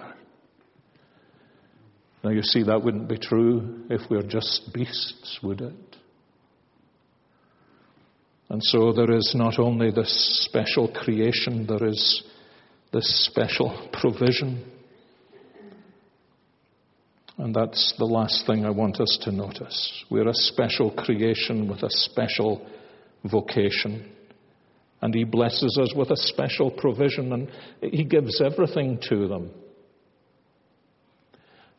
Now, 2.24 2.30
you 2.30 2.43
see, 2.43 2.64
that 2.64 2.84
wouldn't 2.84 3.07
be 3.07 3.18
true 3.18 3.86
if 3.89 4.01
we're 4.12 4.22
just 4.22 4.72
beasts, 4.74 5.39
would 5.41 5.62
it? 5.62 5.89
And 8.50 8.64
so 8.64 8.91
there 8.91 9.12
is 9.12 9.34
not 9.36 9.60
only 9.60 9.91
this 9.91 10.45
special 10.45 10.88
creation, 10.88 11.68
there 11.68 11.88
is 11.88 12.24
this 12.91 13.26
special 13.26 13.89
provision. 13.93 14.66
And 17.38 17.56
that's 17.56 17.93
the 17.97 18.06
last 18.06 18.47
thing 18.47 18.66
I 18.66 18.72
want 18.72 19.00
us 19.00 19.20
to 19.24 19.32
notice. 19.32 20.04
We're 20.10 20.28
a 20.28 20.34
special 20.34 20.91
creation 20.91 21.70
with 21.70 21.84
a 21.84 21.89
special 21.89 22.68
vocation. 23.24 24.12
And 25.02 25.14
He 25.14 25.24
blesses 25.24 25.78
us 25.80 25.93
with 25.95 26.10
a 26.10 26.18
special 26.18 26.72
provision, 26.72 27.32
and 27.32 27.50
He 27.82 28.04
gives 28.04 28.41
everything 28.41 29.00
to 29.10 29.28
them. 29.28 29.52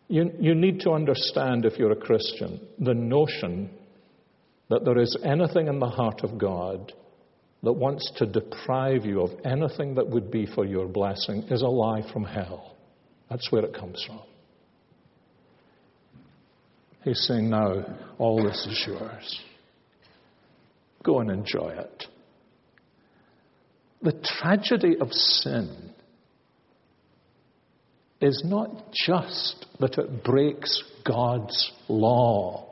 You, 0.09 0.33
you 0.41 0.55
need 0.55 0.81
to 0.81 0.93
understand, 0.93 1.65
if 1.65 1.79
you're 1.79 1.93
a 1.93 1.97
Christian, 1.97 2.61
the 2.79 2.95
notion 2.95 3.71
that 4.71 4.85
there 4.85 4.99
is 4.99 5.17
anything 5.25 5.67
in 5.67 5.81
the 5.81 5.89
heart 5.89 6.21
of 6.23 6.39
God 6.39 6.93
that 7.63 7.73
wants 7.73 8.11
to 8.17 8.25
deprive 8.25 9.05
you 9.05 9.21
of 9.21 9.31
anything 9.45 9.97
that 9.97 10.09
would 10.09 10.31
be 10.31 10.47
for 10.47 10.65
your 10.65 10.87
blessing 10.87 11.43
is 11.51 11.61
a 11.61 11.67
lie 11.67 12.03
from 12.13 12.25
hell. 12.25 12.77
That's 13.29 13.51
where 13.53 13.65
it 13.65 13.75
comes 13.75 14.03
from. 14.07 14.21
He's 17.03 17.21
saying, 17.27 17.51
Now, 17.51 17.85
all 18.19 18.43
this 18.43 18.67
is 18.67 18.85
yours. 18.87 19.41
Go 21.03 21.21
and 21.21 21.31
enjoy 21.31 21.71
it. 21.71 22.05
The 24.03 24.13
tragedy 24.23 24.97
of 25.01 25.13
sin 25.13 25.93
is 28.21 28.43
not 28.45 28.93
just 28.93 29.67
that 29.81 29.99
it 29.99 30.23
breaks 30.23 30.83
God's 31.05 31.73
law 31.89 32.70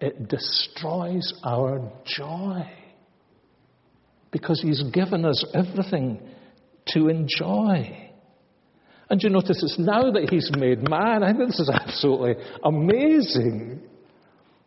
it 0.00 0.28
destroys 0.28 1.32
our 1.44 1.90
joy. 2.04 2.68
Because 4.30 4.60
He's 4.60 4.82
given 4.92 5.24
us 5.24 5.44
everything 5.54 6.20
to 6.88 7.08
enjoy. 7.08 8.10
And 9.08 9.22
you 9.22 9.30
notice 9.30 9.62
it's 9.62 9.78
now 9.78 10.10
that 10.10 10.28
He's 10.30 10.50
made 10.56 10.88
man. 10.88 11.22
I 11.22 11.32
think 11.32 11.50
this 11.50 11.60
is 11.60 11.70
absolutely 11.74 12.34
amazing. 12.62 13.80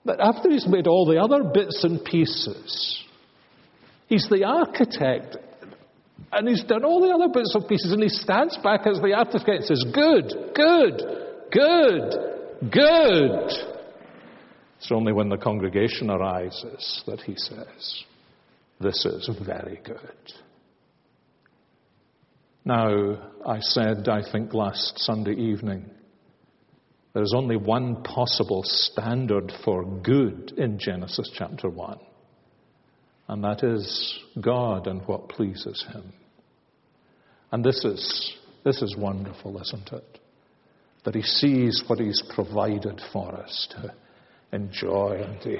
That 0.05 0.19
after 0.19 0.49
He's 0.49 0.67
made 0.67 0.87
all 0.87 1.05
the 1.05 1.17
other 1.17 1.43
bits 1.43 1.83
and 1.83 2.03
pieces, 2.03 3.03
He's 4.07 4.27
the 4.29 4.45
architect. 4.45 5.37
And 6.31 6.47
He's 6.47 6.63
done 6.63 6.83
all 6.83 7.01
the 7.01 7.13
other 7.13 7.31
bits 7.31 7.53
and 7.53 7.67
pieces, 7.67 7.91
and 7.91 8.01
He 8.01 8.09
stands 8.09 8.57
back 8.63 8.87
as 8.87 8.99
the 9.01 9.13
architect 9.13 9.49
and 9.49 9.65
says, 9.65 9.85
Good, 9.93 10.55
good, 10.55 11.01
good, 11.51 12.71
good. 12.71 13.78
It's 14.79 14.91
only 14.93 15.11
when 15.11 15.27
the 15.27 15.37
congregation 15.37 16.09
arises 16.09 17.03
that 17.05 17.19
he 17.21 17.35
says, 17.35 18.03
This 18.79 19.05
is 19.05 19.29
very 19.45 19.81
good. 19.83 20.33
Now, 22.63 23.31
I 23.45 23.59
said, 23.59 24.07
I 24.07 24.21
think 24.31 24.53
last 24.53 24.99
Sunday 24.99 25.33
evening, 25.33 25.89
there's 27.13 27.33
only 27.35 27.57
one 27.57 28.03
possible 28.03 28.63
standard 28.63 29.51
for 29.65 29.83
good 29.83 30.53
in 30.57 30.79
Genesis 30.79 31.29
chapter 31.33 31.69
1, 31.69 31.99
and 33.27 33.43
that 33.43 33.63
is 33.63 34.19
God 34.39 34.87
and 34.87 35.01
what 35.07 35.27
pleases 35.27 35.85
Him. 35.91 36.13
And 37.51 37.65
this 37.65 37.83
is, 37.83 38.37
this 38.63 38.81
is 38.81 38.95
wonderful, 38.95 39.59
isn't 39.59 39.91
it? 39.91 40.19
That 41.03 41.15
He 41.15 41.23
sees 41.23 41.83
what 41.87 41.99
He's 41.99 42.23
provided 42.33 43.01
for 43.11 43.35
us 43.35 43.67
to 43.71 43.93
enjoy. 44.51 45.21
And 45.23 45.37
he, 45.41 45.57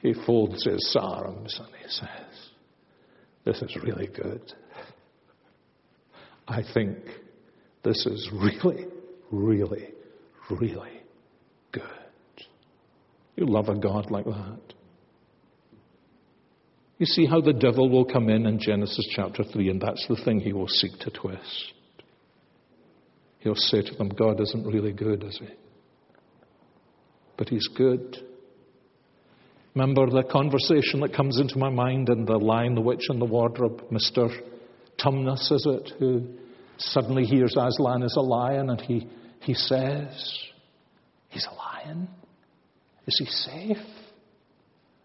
he 0.00 0.14
folds 0.24 0.64
his 0.64 0.96
arms 0.98 1.58
and 1.58 1.74
he 1.76 1.88
says, 1.88 2.50
This 3.44 3.62
is 3.62 3.76
really 3.82 4.08
good. 4.08 4.52
I 6.46 6.62
think 6.72 6.96
this 7.84 8.06
is 8.06 8.30
really, 8.32 8.86
really, 9.30 9.88
really 10.50 11.02
good. 11.72 11.82
You 13.36 13.46
love 13.46 13.68
a 13.68 13.78
God 13.78 14.10
like 14.10 14.24
that. 14.24 14.60
You 16.98 17.06
see 17.06 17.26
how 17.26 17.40
the 17.40 17.52
devil 17.52 17.88
will 17.88 18.04
come 18.04 18.28
in 18.28 18.46
in 18.46 18.58
Genesis 18.58 19.06
chapter 19.14 19.44
3, 19.44 19.70
and 19.70 19.80
that's 19.80 20.04
the 20.08 20.16
thing 20.24 20.40
he 20.40 20.52
will 20.52 20.66
seek 20.66 20.98
to 21.00 21.10
twist. 21.10 21.72
He'll 23.38 23.54
say 23.54 23.82
to 23.82 23.94
them, 23.94 24.08
God 24.08 24.40
isn't 24.40 24.66
really 24.66 24.92
good, 24.92 25.22
is 25.22 25.38
he? 25.38 25.48
But 27.38 27.48
He's 27.48 27.68
good. 27.68 28.18
Remember 29.74 30.10
the 30.10 30.24
conversation 30.28 31.00
that 31.00 31.14
comes 31.14 31.38
into 31.38 31.56
my 31.56 31.70
mind 31.70 32.08
in 32.08 32.24
The 32.24 32.36
Lion, 32.36 32.74
the 32.74 32.80
Witch, 32.80 33.04
and 33.08 33.20
the 33.20 33.26
Wardrobe? 33.26 33.84
Mr. 33.92 34.28
Tumnus, 34.98 35.52
is 35.52 35.66
it, 35.66 35.92
who 35.98 36.26
suddenly 36.78 37.24
hears 37.24 37.54
Aslan 37.56 38.02
is 38.02 38.16
a 38.16 38.20
lion 38.20 38.70
and 38.70 38.80
he, 38.80 39.06
he 39.40 39.54
says, 39.54 40.38
He's 41.28 41.46
a 41.46 41.54
lion? 41.54 42.08
Is 43.06 43.18
he 43.18 43.26
safe? 43.26 43.86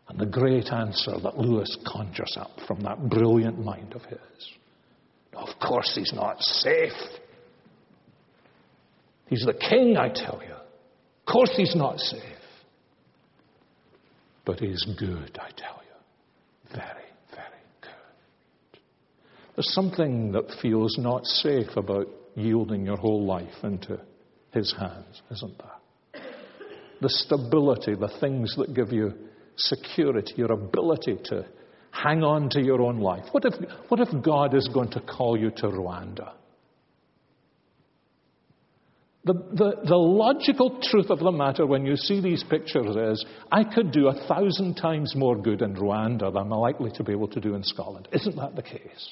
And 0.09 0.19
the 0.19 0.25
great 0.25 0.71
answer 0.71 1.19
that 1.21 1.37
Lewis 1.37 1.77
conjures 1.85 2.35
up 2.37 2.51
from 2.67 2.81
that 2.81 3.09
brilliant 3.09 3.63
mind 3.63 3.93
of 3.93 4.03
his 4.05 4.19
Of 5.33 5.49
course, 5.59 5.93
he's 5.95 6.13
not 6.13 6.41
safe. 6.41 6.91
He's 9.27 9.45
the 9.45 9.53
king, 9.53 9.97
I 9.97 10.09
tell 10.09 10.41
you. 10.43 10.55
Of 11.25 11.31
course, 11.31 11.51
he's 11.55 11.75
not 11.75 11.99
safe. 11.99 12.21
But 14.45 14.59
he's 14.59 14.83
good, 14.99 15.39
I 15.39 15.51
tell 15.55 15.81
you. 15.81 16.75
Very, 16.75 17.09
very 17.31 17.63
good. 17.81 18.79
There's 19.55 19.73
something 19.73 20.33
that 20.33 20.53
feels 20.61 20.97
not 20.97 21.25
safe 21.25 21.77
about 21.77 22.07
yielding 22.35 22.85
your 22.85 22.97
whole 22.97 23.25
life 23.25 23.63
into 23.63 23.99
his 24.51 24.73
hands, 24.77 25.21
isn't 25.31 25.57
there? 25.57 26.21
The 27.01 27.09
stability, 27.09 27.95
the 27.95 28.11
things 28.19 28.55
that 28.57 28.73
give 28.73 28.91
you 28.91 29.13
security, 29.55 30.33
your 30.35 30.51
ability 30.51 31.19
to 31.25 31.45
hang 31.91 32.23
on 32.23 32.49
to 32.49 32.61
your 32.61 32.81
own 32.81 32.99
life. 32.99 33.25
What 33.31 33.45
if, 33.45 33.53
what 33.87 33.99
if 33.99 34.09
God 34.23 34.55
is 34.55 34.69
going 34.73 34.91
to 34.91 34.99
call 34.99 35.37
you 35.37 35.51
to 35.57 35.67
Rwanda? 35.67 36.33
The, 39.25 39.33
the, 39.33 39.87
the, 39.87 39.95
logical 39.95 40.81
truth 40.81 41.09
of 41.09 41.19
the 41.19 41.31
matter 41.31 41.65
when 41.65 41.85
you 41.85 41.95
see 41.95 42.19
these 42.19 42.43
pictures 42.43 42.93
is 42.93 43.25
I 43.49 43.63
could 43.63 43.93
do 43.93 44.09
a 44.09 44.27
thousand 44.27 44.75
times 44.75 45.15
more 45.15 45.37
good 45.37 45.61
in 45.61 45.75
Rwanda 45.75 46.33
than 46.33 46.37
I'm 46.37 46.49
likely 46.49 46.91
to 46.95 47.03
be 47.05 47.13
able 47.13 47.29
to 47.29 47.39
do 47.39 47.55
in 47.55 47.63
Scotland. 47.63 48.09
Isn't 48.11 48.35
that 48.35 48.57
the 48.57 48.61
case? 48.61 49.09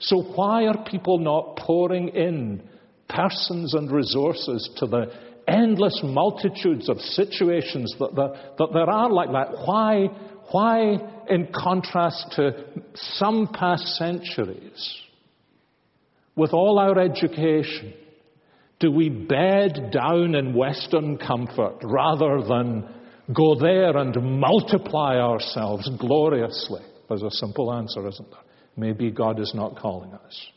So 0.00 0.20
why 0.20 0.66
are 0.66 0.84
people 0.84 1.18
not 1.18 1.56
pouring 1.56 2.08
in 2.08 2.62
persons 3.08 3.72
and 3.72 3.90
resources 3.90 4.68
to 4.76 4.86
the 4.86 5.10
endless 5.48 5.98
multitudes 6.04 6.90
of 6.90 6.98
situations 6.98 7.94
that 8.00 8.14
there, 8.14 8.52
that 8.58 8.68
there 8.74 8.90
are 8.90 9.10
like 9.10 9.32
that? 9.32 9.52
Why, 9.64 10.08
why, 10.50 10.98
in 11.30 11.48
contrast 11.54 12.32
to 12.36 12.64
some 12.94 13.48
past 13.54 13.86
centuries, 13.96 14.98
with 16.36 16.52
all 16.52 16.78
our 16.78 16.98
education, 16.98 17.94
do 18.82 18.90
we 18.90 19.08
bed 19.08 19.92
down 19.92 20.34
in 20.34 20.54
Western 20.54 21.16
comfort 21.16 21.76
rather 21.84 22.42
than 22.42 22.84
go 23.32 23.54
there 23.54 23.96
and 23.96 24.40
multiply 24.40 25.18
ourselves 25.18 25.88
gloriously? 26.00 26.82
There's 27.08 27.22
a 27.22 27.30
simple 27.30 27.72
answer, 27.72 28.08
isn't 28.08 28.28
there? 28.28 28.40
Maybe 28.76 29.12
God 29.12 29.38
is 29.38 29.52
not 29.54 29.76
calling 29.76 30.12
us, 30.12 30.48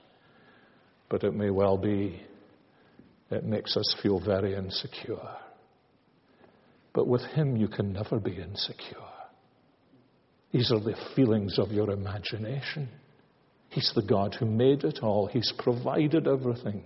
but 1.07 1.23
it 1.23 1.35
may 1.35 1.51
well 1.51 1.77
be 1.77 2.19
it 3.29 3.43
makes 3.43 3.77
us 3.77 3.95
feel 4.01 4.19
very 4.19 4.55
insecure. 4.55 5.29
But 6.93 7.07
with 7.07 7.21
Him, 7.21 7.55
you 7.55 7.67
can 7.67 7.93
never 7.93 8.19
be 8.19 8.37
insecure. 8.41 8.97
These 10.51 10.71
are 10.71 10.79
the 10.79 10.95
feelings 11.15 11.59
of 11.59 11.71
your 11.71 11.91
imagination. 11.91 12.89
He's 13.69 13.91
the 13.93 14.01
God 14.01 14.35
who 14.39 14.47
made 14.47 14.83
it 14.83 14.99
all, 15.03 15.27
He's 15.27 15.53
provided 15.59 16.27
everything. 16.27 16.81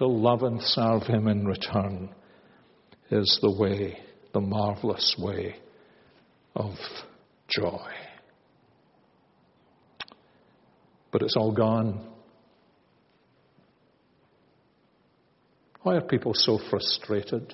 To 0.00 0.06
love 0.06 0.44
and 0.44 0.62
serve 0.62 1.02
Him 1.02 1.28
in 1.28 1.46
return 1.46 2.08
is 3.10 3.38
the 3.42 3.52
way, 3.52 3.98
the 4.32 4.40
marvelous 4.40 5.14
way 5.18 5.56
of 6.56 6.72
joy. 7.46 7.86
But 11.12 11.20
it's 11.20 11.36
all 11.36 11.52
gone. 11.52 12.08
Why 15.82 15.96
are 15.96 16.00
people 16.00 16.32
so 16.32 16.58
frustrated? 16.70 17.52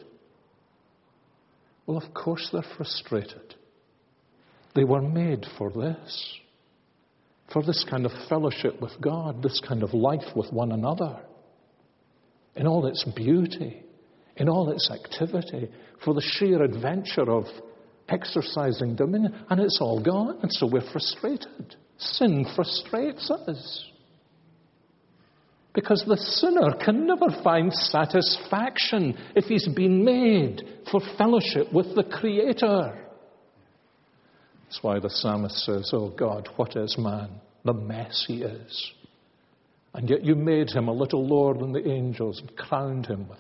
Well, 1.84 1.96
of 1.96 2.14
course 2.14 2.48
they're 2.52 2.62
frustrated. 2.76 3.56
They 4.76 4.84
were 4.84 5.02
made 5.02 5.44
for 5.58 5.72
this, 5.72 6.38
for 7.52 7.64
this 7.64 7.84
kind 7.90 8.06
of 8.06 8.12
fellowship 8.28 8.80
with 8.80 8.92
God, 9.00 9.42
this 9.42 9.60
kind 9.66 9.82
of 9.82 9.92
life 9.94 10.36
with 10.36 10.52
one 10.52 10.70
another, 10.70 11.25
in 12.56 12.66
all 12.66 12.86
its 12.86 13.04
beauty, 13.14 13.82
in 14.36 14.48
all 14.48 14.70
its 14.70 14.90
activity, 14.90 15.68
for 16.04 16.14
the 16.14 16.22
sheer 16.22 16.62
adventure 16.62 17.30
of 17.30 17.44
exercising 18.08 18.96
dominion. 18.96 19.34
And 19.50 19.60
it's 19.60 19.78
all 19.80 20.02
gone, 20.02 20.38
and 20.42 20.52
so 20.52 20.66
we're 20.66 20.90
frustrated. 20.92 21.76
Sin 21.98 22.46
frustrates 22.54 23.30
us. 23.30 23.90
Because 25.74 26.02
the 26.08 26.16
sinner 26.16 26.72
can 26.82 27.06
never 27.06 27.26
find 27.44 27.70
satisfaction 27.72 29.14
if 29.34 29.44
he's 29.44 29.68
been 29.68 30.04
made 30.04 30.62
for 30.90 31.00
fellowship 31.18 31.70
with 31.72 31.94
the 31.94 32.04
Creator. 32.04 33.06
That's 34.64 34.82
why 34.82 34.98
the 34.98 35.10
psalmist 35.10 35.58
says, 35.64 35.90
Oh 35.92 36.08
God, 36.08 36.48
what 36.56 36.76
is 36.76 36.96
man? 36.98 37.28
The 37.64 37.74
mess 37.74 38.24
he 38.26 38.42
is. 38.42 38.92
And 39.96 40.10
yet 40.10 40.22
you 40.22 40.34
made 40.34 40.68
him 40.68 40.88
a 40.88 40.92
little 40.92 41.26
lower 41.26 41.56
than 41.56 41.72
the 41.72 41.88
angels 41.88 42.38
and 42.38 42.54
crowned 42.54 43.06
him 43.06 43.28
with 43.30 43.38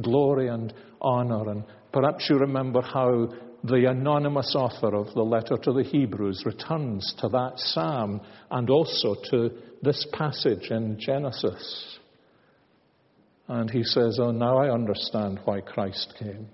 glory 0.00 0.46
and 0.46 0.72
honor. 1.02 1.50
And 1.50 1.64
perhaps 1.92 2.30
you 2.30 2.38
remember 2.38 2.80
how 2.80 3.32
the 3.64 3.90
anonymous 3.90 4.54
author 4.56 4.94
of 4.94 5.12
the 5.14 5.24
letter 5.24 5.56
to 5.56 5.72
the 5.72 5.82
Hebrews 5.82 6.44
returns 6.46 7.12
to 7.18 7.28
that 7.30 7.54
psalm 7.56 8.20
and 8.48 8.70
also 8.70 9.16
to 9.32 9.50
this 9.82 10.06
passage 10.12 10.70
in 10.70 11.00
Genesis. 11.00 11.98
And 13.48 13.68
he 13.68 13.82
says, 13.82 14.20
Oh, 14.22 14.30
now 14.30 14.58
I 14.58 14.72
understand 14.72 15.40
why 15.46 15.62
Christ 15.62 16.14
came. 16.16 16.46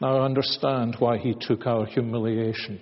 Now 0.00 0.16
I 0.16 0.24
understand 0.24 0.96
why 0.98 1.18
he 1.18 1.34
took 1.38 1.66
our 1.66 1.84
humiliation. 1.84 2.80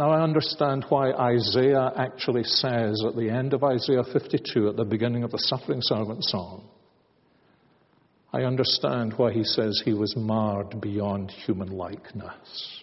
Now 0.00 0.12
I 0.12 0.22
understand 0.22 0.86
why 0.88 1.12
Isaiah 1.12 1.92
actually 1.94 2.44
says 2.44 3.04
at 3.06 3.16
the 3.16 3.28
end 3.28 3.52
of 3.52 3.62
Isaiah 3.62 4.02
52, 4.02 4.70
at 4.70 4.76
the 4.76 4.84
beginning 4.86 5.24
of 5.24 5.30
the 5.30 5.36
suffering 5.36 5.80
servant 5.82 6.24
song, 6.24 6.70
I 8.32 8.44
understand 8.44 9.12
why 9.18 9.30
he 9.30 9.44
says 9.44 9.82
he 9.84 9.92
was 9.92 10.16
marred 10.16 10.80
beyond 10.80 11.30
human 11.30 11.68
likeness. 11.68 12.80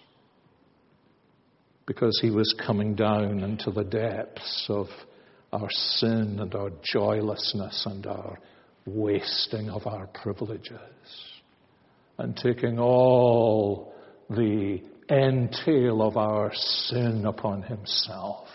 Because 1.88 2.20
he 2.22 2.30
was 2.30 2.54
coming 2.64 2.94
down 2.94 3.40
into 3.40 3.72
the 3.72 3.84
depths 3.84 4.68
of 4.70 4.86
our 5.52 5.72
sin 5.72 6.38
and 6.40 6.54
our 6.54 6.70
joylessness 6.84 7.84
and 7.88 8.06
our 8.06 8.38
wasting 8.86 9.72
of 9.72 9.88
our 9.88 10.06
privileges. 10.06 10.78
And 12.20 12.38
taking 12.38 12.78
all 12.78 13.96
the 14.30 14.84
entail 15.10 16.02
of 16.02 16.18
our 16.18 16.52
sin 16.54 17.26
upon 17.26 17.64
himself. 17.64 18.48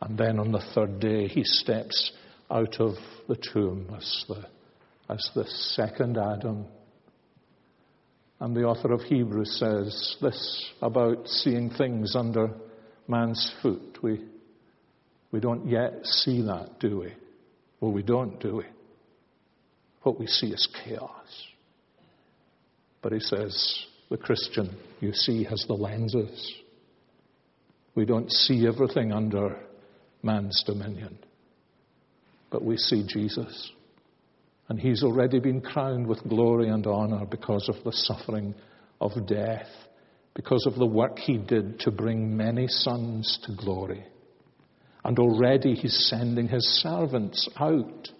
And 0.00 0.18
then 0.18 0.38
on 0.38 0.52
the 0.52 0.64
third 0.74 1.00
day, 1.00 1.28
he 1.28 1.44
steps 1.44 2.12
out 2.50 2.80
of 2.80 2.94
the 3.28 3.36
tomb 3.36 3.88
as 3.96 4.24
the 4.28 4.46
as 5.08 5.30
the 5.34 5.44
second 5.46 6.16
Adam. 6.18 6.66
And 8.40 8.56
the 8.56 8.64
author 8.64 8.92
of 8.92 9.02
Hebrews 9.02 9.58
says 9.58 10.16
this 10.20 10.72
about 10.82 11.28
seeing 11.28 11.70
things 11.70 12.14
under 12.16 12.50
man's 13.06 13.52
foot. 13.62 13.98
We, 14.02 14.24
we 15.30 15.40
don't 15.40 15.68
yet 15.68 16.04
see 16.04 16.42
that, 16.42 16.80
do 16.80 17.00
we? 17.00 17.12
Well, 17.80 17.92
we 17.92 18.02
don't, 18.02 18.40
do 18.40 18.56
we? 18.56 18.64
What 20.02 20.18
we 20.18 20.26
see 20.26 20.48
is 20.48 20.68
chaos. 20.84 21.46
But 23.02 23.12
he 23.12 23.20
says, 23.20 23.86
the 24.14 24.22
Christian, 24.22 24.70
you 25.00 25.12
see, 25.12 25.42
has 25.42 25.64
the 25.66 25.74
lenses. 25.74 26.54
We 27.96 28.04
don't 28.04 28.30
see 28.30 28.64
everything 28.64 29.10
under 29.10 29.58
man's 30.22 30.62
dominion, 30.64 31.18
but 32.48 32.64
we 32.64 32.76
see 32.76 33.04
Jesus. 33.08 33.72
And 34.68 34.78
he's 34.78 35.02
already 35.02 35.40
been 35.40 35.60
crowned 35.60 36.06
with 36.06 36.22
glory 36.28 36.68
and 36.68 36.86
honor 36.86 37.26
because 37.26 37.68
of 37.68 37.82
the 37.82 37.90
suffering 37.90 38.54
of 39.00 39.10
death, 39.26 39.66
because 40.34 40.64
of 40.64 40.76
the 40.76 40.86
work 40.86 41.18
he 41.18 41.36
did 41.36 41.80
to 41.80 41.90
bring 41.90 42.36
many 42.36 42.68
sons 42.68 43.40
to 43.46 43.56
glory. 43.56 44.04
And 45.02 45.18
already 45.18 45.74
he's 45.74 46.06
sending 46.08 46.46
his 46.46 46.64
servants 46.84 47.48
out, 47.58 48.10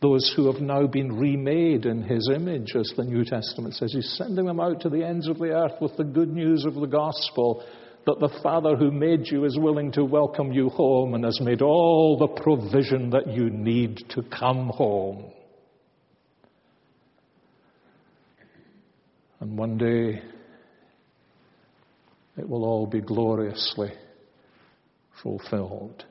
those 0.00 0.32
who 0.34 0.50
have 0.50 0.62
now 0.62 0.86
been 0.86 1.18
remade 1.18 1.84
in 1.84 2.02
his 2.02 2.30
image, 2.34 2.74
as 2.74 2.90
the 2.96 3.04
New 3.04 3.24
Testament 3.24 3.74
says. 3.74 3.92
He's 3.92 4.14
sending 4.16 4.46
them 4.46 4.60
out 4.60 4.80
to 4.80 4.88
the 4.88 5.04
ends 5.04 5.28
of 5.28 5.38
the 5.38 5.50
earth 5.50 5.80
with 5.80 5.96
the 5.96 6.04
good 6.04 6.32
news 6.32 6.64
of 6.64 6.74
the 6.74 6.86
gospel 6.86 7.64
that 8.06 8.18
the 8.18 8.40
Father 8.42 8.76
who 8.76 8.90
made 8.90 9.26
you 9.26 9.44
is 9.44 9.58
willing 9.58 9.92
to 9.92 10.04
welcome 10.04 10.52
you 10.52 10.70
home 10.70 11.12
and 11.12 11.24
has 11.24 11.38
made 11.40 11.60
all 11.60 12.16
the 12.18 12.42
provision 12.42 13.10
that 13.10 13.28
you 13.28 13.50
need 13.50 13.98
to 14.10 14.22
come 14.22 14.68
home. 14.68 15.30
And 19.40 19.58
one 19.58 19.76
day 19.76 20.22
it 22.38 22.48
will 22.48 22.64
all 22.64 22.86
be 22.86 23.00
gloriously 23.00 23.92
fulfilled 25.22 26.04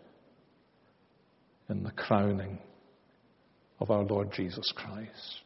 in 1.69 1.83
the 1.83 1.91
crowning 1.91 2.59
of 3.79 3.91
our 3.91 4.03
Lord 4.03 4.31
Jesus 4.33 4.71
Christ. 4.75 5.41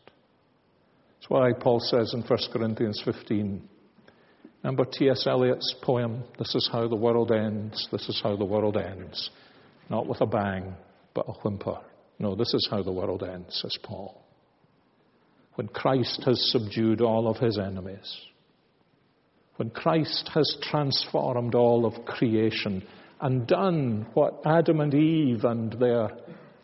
That's 1.20 1.30
why 1.30 1.52
Paul 1.54 1.80
says 1.80 2.14
in 2.14 2.22
1 2.22 2.40
Corinthians 2.52 3.02
15, 3.06 3.62
remember 4.64 4.86
T.S. 4.86 5.26
Eliot's 5.28 5.76
poem, 5.82 6.24
This 6.38 6.54
is 6.56 6.70
how 6.72 6.88
the 6.88 6.96
world 6.96 7.32
ends, 7.32 7.88
this 7.92 8.10
is 8.10 8.20
how 8.24 8.36
the 8.36 8.46
world 8.46 8.78
ends. 8.78 9.30
Not 9.90 10.08
with 10.08 10.22
a 10.22 10.26
bang, 10.26 10.76
but 11.14 11.28
a 11.28 11.34
whimper. 11.34 11.80
No, 12.20 12.36
this 12.36 12.54
is 12.54 12.68
how 12.70 12.84
the 12.84 12.92
world 12.92 13.24
ends, 13.24 13.60
says 13.62 13.78
Paul 13.84 14.24
when 15.56 15.68
Christ 15.68 16.24
has 16.26 16.52
subdued 16.52 17.02
all 17.02 17.28
of 17.28 17.38
his 17.38 17.58
enemies, 17.58 18.22
when 19.58 19.70
Christ 19.70 20.30
has 20.34 20.58
transformed 20.62 21.54
all 21.54 21.86
of 21.86 22.06
creation 22.06 22.84
and 23.22 23.46
done 23.46 24.08
what 24.14 24.42
Adam 24.46 24.82
and 24.82 24.94
Eve 24.94 25.44
and 25.44 25.74
their 25.74 26.10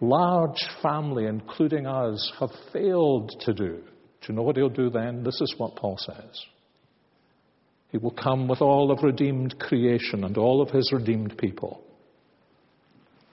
large 0.01 0.65
family, 0.81 1.25
including 1.25 1.85
us, 1.85 2.31
have 2.39 2.51
failed 2.71 3.31
to 3.41 3.53
do. 3.53 3.77
Do 4.21 4.27
you 4.27 4.35
know 4.35 4.43
what 4.43 4.57
he'll 4.57 4.69
do 4.69 4.89
then? 4.89 5.23
This 5.23 5.39
is 5.41 5.55
what 5.57 5.75
Paul 5.75 5.97
says. 5.97 6.45
He 7.91 7.97
will 7.97 8.11
come 8.11 8.47
with 8.47 8.61
all 8.61 8.91
of 8.91 9.03
redeemed 9.03 9.59
creation 9.59 10.23
and 10.23 10.37
all 10.37 10.61
of 10.61 10.69
his 10.69 10.91
redeemed 10.93 11.37
people. 11.37 11.81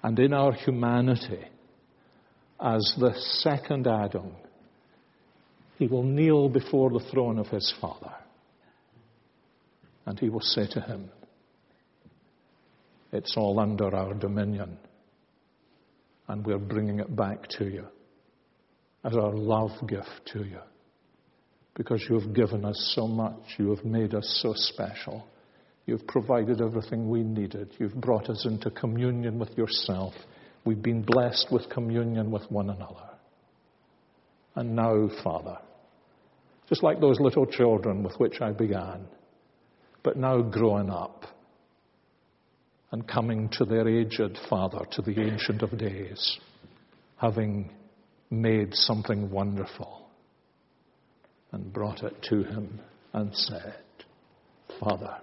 And 0.03 0.19
in 0.19 0.33
our 0.33 0.53
humanity, 0.53 1.45
as 2.61 2.95
the 2.99 3.13
second 3.43 3.87
Adam, 3.87 4.33
he 5.79 5.87
will 5.87 6.05
kneel 6.05 6.49
before 6.49 6.91
the 6.91 7.05
throne 7.11 7.39
of 7.39 7.49
his 7.49 7.75
Father. 7.81 8.15
And 10.07 10.19
he 10.19 10.31
will 10.31 10.41
say 10.41 10.67
to 10.73 10.81
him, 10.81 11.11
It's 13.13 13.35
all 13.37 13.61
under 13.61 13.95
our 13.95 14.15
dominion. 14.15 14.79
And 16.29 16.45
we're 16.45 16.59
bringing 16.59 17.01
it 17.01 17.15
back 17.15 17.49
to 17.59 17.65
you 17.65 17.87
as 19.05 19.15
our 19.15 19.33
love 19.33 19.71
gift 19.87 20.31
to 20.33 20.41
you. 20.41 20.61
Because 21.75 22.05
you 22.09 22.19
have 22.19 22.35
given 22.35 22.65
us 22.65 22.93
so 22.97 23.07
much. 23.07 23.39
You 23.59 23.75
have 23.75 23.85
made 23.85 24.15
us 24.15 24.41
so 24.43 24.53
special. 24.55 25.27
You've 25.85 26.07
provided 26.07 26.61
everything 26.61 27.09
we 27.09 27.23
needed. 27.23 27.75
You've 27.79 27.95
brought 27.95 28.29
us 28.29 28.45
into 28.45 28.71
communion 28.71 29.39
with 29.39 29.57
yourself. 29.57 30.15
We've 30.65 30.83
been 30.83 31.03
blessed 31.03 31.47
with 31.53 31.69
communion 31.71 32.31
with 32.33 32.51
one 32.51 32.71
another. 32.71 33.11
And 34.57 34.75
now, 34.75 35.09
Father, 35.23 35.59
just 36.69 36.83
like 36.83 37.01
those 37.01 37.21
little 37.21 37.47
children 37.47 38.03
with 38.03 38.17
which 38.17 38.41
I 38.41 38.51
began, 38.51 39.07
but 40.03 40.17
now 40.17 40.41
growing 40.41 40.91
up 40.91 41.25
and 42.91 43.07
coming 43.07 43.49
to 43.51 43.65
their 43.65 43.89
aged 43.89 44.39
Father, 44.49 44.87
to 44.93 45.03
the 45.03 45.21
Ancient 45.21 45.63
of 45.63 45.77
Days, 45.77 46.39
having 47.17 47.71
made 48.31 48.75
something 48.75 49.31
wonderful 49.31 50.09
and 51.53 51.73
brought 51.73 52.03
it 52.03 52.15
to 52.31 52.43
Him 52.45 52.81
and 53.13 53.35
said, 53.35 53.83
Father, 54.81 55.17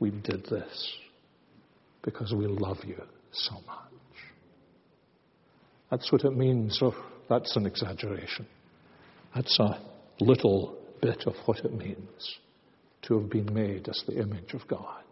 we 0.00 0.10
did 0.10 0.44
this 0.46 0.96
because 2.02 2.32
we 2.36 2.46
love 2.46 2.78
you 2.84 3.00
so 3.32 3.54
much. 3.66 3.92
That's 5.90 6.10
what 6.10 6.24
it 6.24 6.36
means. 6.36 6.78
Oh, 6.82 6.94
that's 7.28 7.56
an 7.56 7.66
exaggeration. 7.66 8.46
That's 9.34 9.58
a 9.60 9.78
little 10.20 10.76
bit 11.00 11.24
of 11.26 11.34
what 11.46 11.58
it 11.58 11.72
means 11.72 12.38
to 13.02 13.20
have 13.20 13.30
been 13.30 13.52
made 13.52 13.88
as 13.88 14.02
the 14.06 14.20
image 14.20 14.54
of 14.54 14.66
God. 14.66 15.04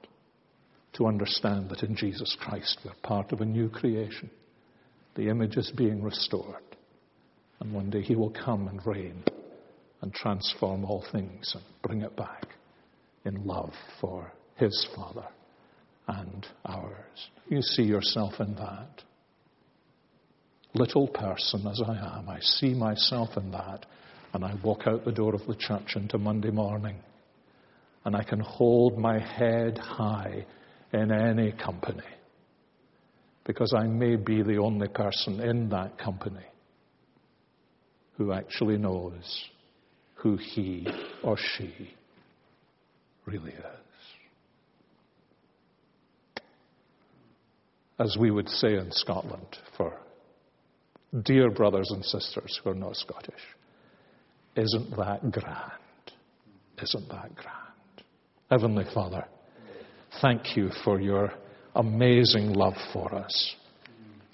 To 0.94 1.06
understand 1.06 1.70
that 1.70 1.82
in 1.82 1.96
Jesus 1.96 2.36
Christ 2.40 2.78
we're 2.84 2.92
part 3.02 3.32
of 3.32 3.40
a 3.40 3.46
new 3.46 3.68
creation. 3.68 4.30
The 5.14 5.28
image 5.28 5.56
is 5.56 5.72
being 5.76 6.02
restored. 6.02 6.62
And 7.60 7.72
one 7.72 7.90
day 7.90 8.02
He 8.02 8.16
will 8.16 8.30
come 8.30 8.68
and 8.68 8.84
reign 8.86 9.24
and 10.00 10.12
transform 10.12 10.84
all 10.84 11.04
things 11.12 11.52
and 11.54 11.62
bring 11.82 12.02
it 12.02 12.16
back 12.16 12.48
in 13.24 13.44
love 13.46 13.72
for 14.00 14.32
His 14.56 14.86
Father 14.94 15.26
and 16.08 16.46
ours. 16.64 17.30
You 17.48 17.62
see 17.62 17.84
yourself 17.84 18.34
in 18.40 18.54
that. 18.56 19.02
Little 20.74 21.06
person 21.06 21.66
as 21.66 21.80
I 21.86 22.18
am, 22.18 22.28
I 22.28 22.40
see 22.40 22.74
myself 22.74 23.30
in 23.36 23.50
that 23.52 23.86
and 24.32 24.44
I 24.44 24.54
walk 24.64 24.86
out 24.86 25.04
the 25.04 25.12
door 25.12 25.34
of 25.34 25.46
the 25.46 25.54
church 25.54 25.94
into 25.94 26.16
Monday 26.18 26.50
morning, 26.50 26.96
and 28.04 28.16
I 28.16 28.24
can 28.24 28.40
hold 28.40 28.98
my 28.98 29.18
head 29.18 29.78
high 29.78 30.46
in 30.92 31.10
any 31.10 31.52
company, 31.52 32.02
because 33.44 33.74
I 33.76 33.86
may 33.86 34.16
be 34.16 34.42
the 34.42 34.58
only 34.58 34.88
person 34.88 35.40
in 35.40 35.68
that 35.70 35.98
company 35.98 36.44
who 38.16 38.32
actually 38.32 38.76
knows 38.76 39.48
who 40.16 40.36
he 40.36 40.86
or 41.24 41.36
she 41.36 41.94
really 43.26 43.52
is. 43.52 43.62
As 47.98 48.16
we 48.18 48.30
would 48.30 48.48
say 48.48 48.74
in 48.74 48.90
Scotland, 48.90 49.58
for 49.76 49.98
dear 51.24 51.50
brothers 51.50 51.90
and 51.90 52.04
sisters 52.04 52.60
who 52.62 52.70
are 52.70 52.74
not 52.74 52.96
Scottish, 52.96 53.34
isn't 54.56 54.90
that 54.96 55.30
grand? 55.30 55.72
Isn't 56.82 57.08
that 57.08 57.34
grand? 57.34 58.06
Heavenly 58.50 58.84
Father, 58.92 59.24
thank 60.20 60.56
you 60.56 60.70
for 60.84 61.00
your 61.00 61.32
amazing 61.74 62.52
love 62.52 62.74
for 62.92 63.14
us. 63.14 63.56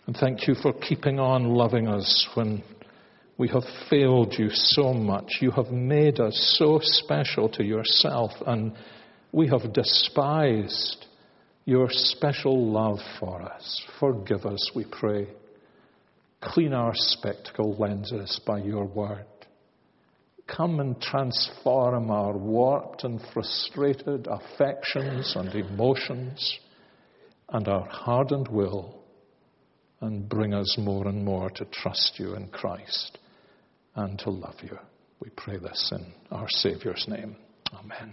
And 0.07 0.17
thank 0.17 0.49
you 0.49 0.55
for 0.55 0.73
keeping 0.73 1.21
on 1.21 1.45
loving 1.45 1.87
us 1.87 2.29
when 2.35 2.63
we 3.37 3.49
have 3.49 3.65
failed 3.89 4.35
you 4.39 4.49
so 4.51 4.93
much. 4.93 5.39
You 5.41 5.51
have 5.53 5.71
made 5.71 6.19
us 6.19 6.57
so 6.59 6.81
special 6.83 7.49
to 7.51 7.63
yourself, 7.65 8.33
and 8.47 8.73
we 9.33 9.49
have 9.49 9.73
despised 9.73 11.07
your 11.65 11.89
special 11.91 12.73
love 12.73 12.99
for 13.21 13.43
us. 13.43 13.83
Forgive 14.01 14.47
us, 14.47 14.71
we 14.75 14.87
pray. 14.91 15.29
Clean 16.41 16.73
our 16.73 16.93
spectacle 16.95 17.77
lenses 17.77 18.41
by 18.47 18.59
your 18.59 18.87
word. 18.87 19.27
Come 20.49 20.81
and 20.81 21.01
transform 21.01 22.11
our 22.11 22.37
warped 22.37 23.05
and 23.05 23.21
frustrated 23.33 24.27
affections 24.27 25.35
and 25.37 25.55
emotions 25.55 26.59
and 27.51 27.69
our 27.69 27.87
hardened 27.87 28.49
will 28.49 28.99
and 30.01 30.29
bring 30.29 30.55
us 30.55 30.77
more 30.79 31.07
and 31.07 31.25
more 31.25 31.51
to 31.51 31.65
trust 31.67 32.19
you 32.19 32.35
in 32.35 32.49
Christ 32.49 33.19
and 33.95 34.19
to 34.21 34.31
love 34.31 34.57
you. 34.63 34.79
We 35.21 35.31
pray 35.37 35.59
this 35.59 35.93
in 35.95 36.13
our 36.31 36.49
Saviour's 36.49 37.05
name. 37.09 37.37
Amen. 37.75 38.13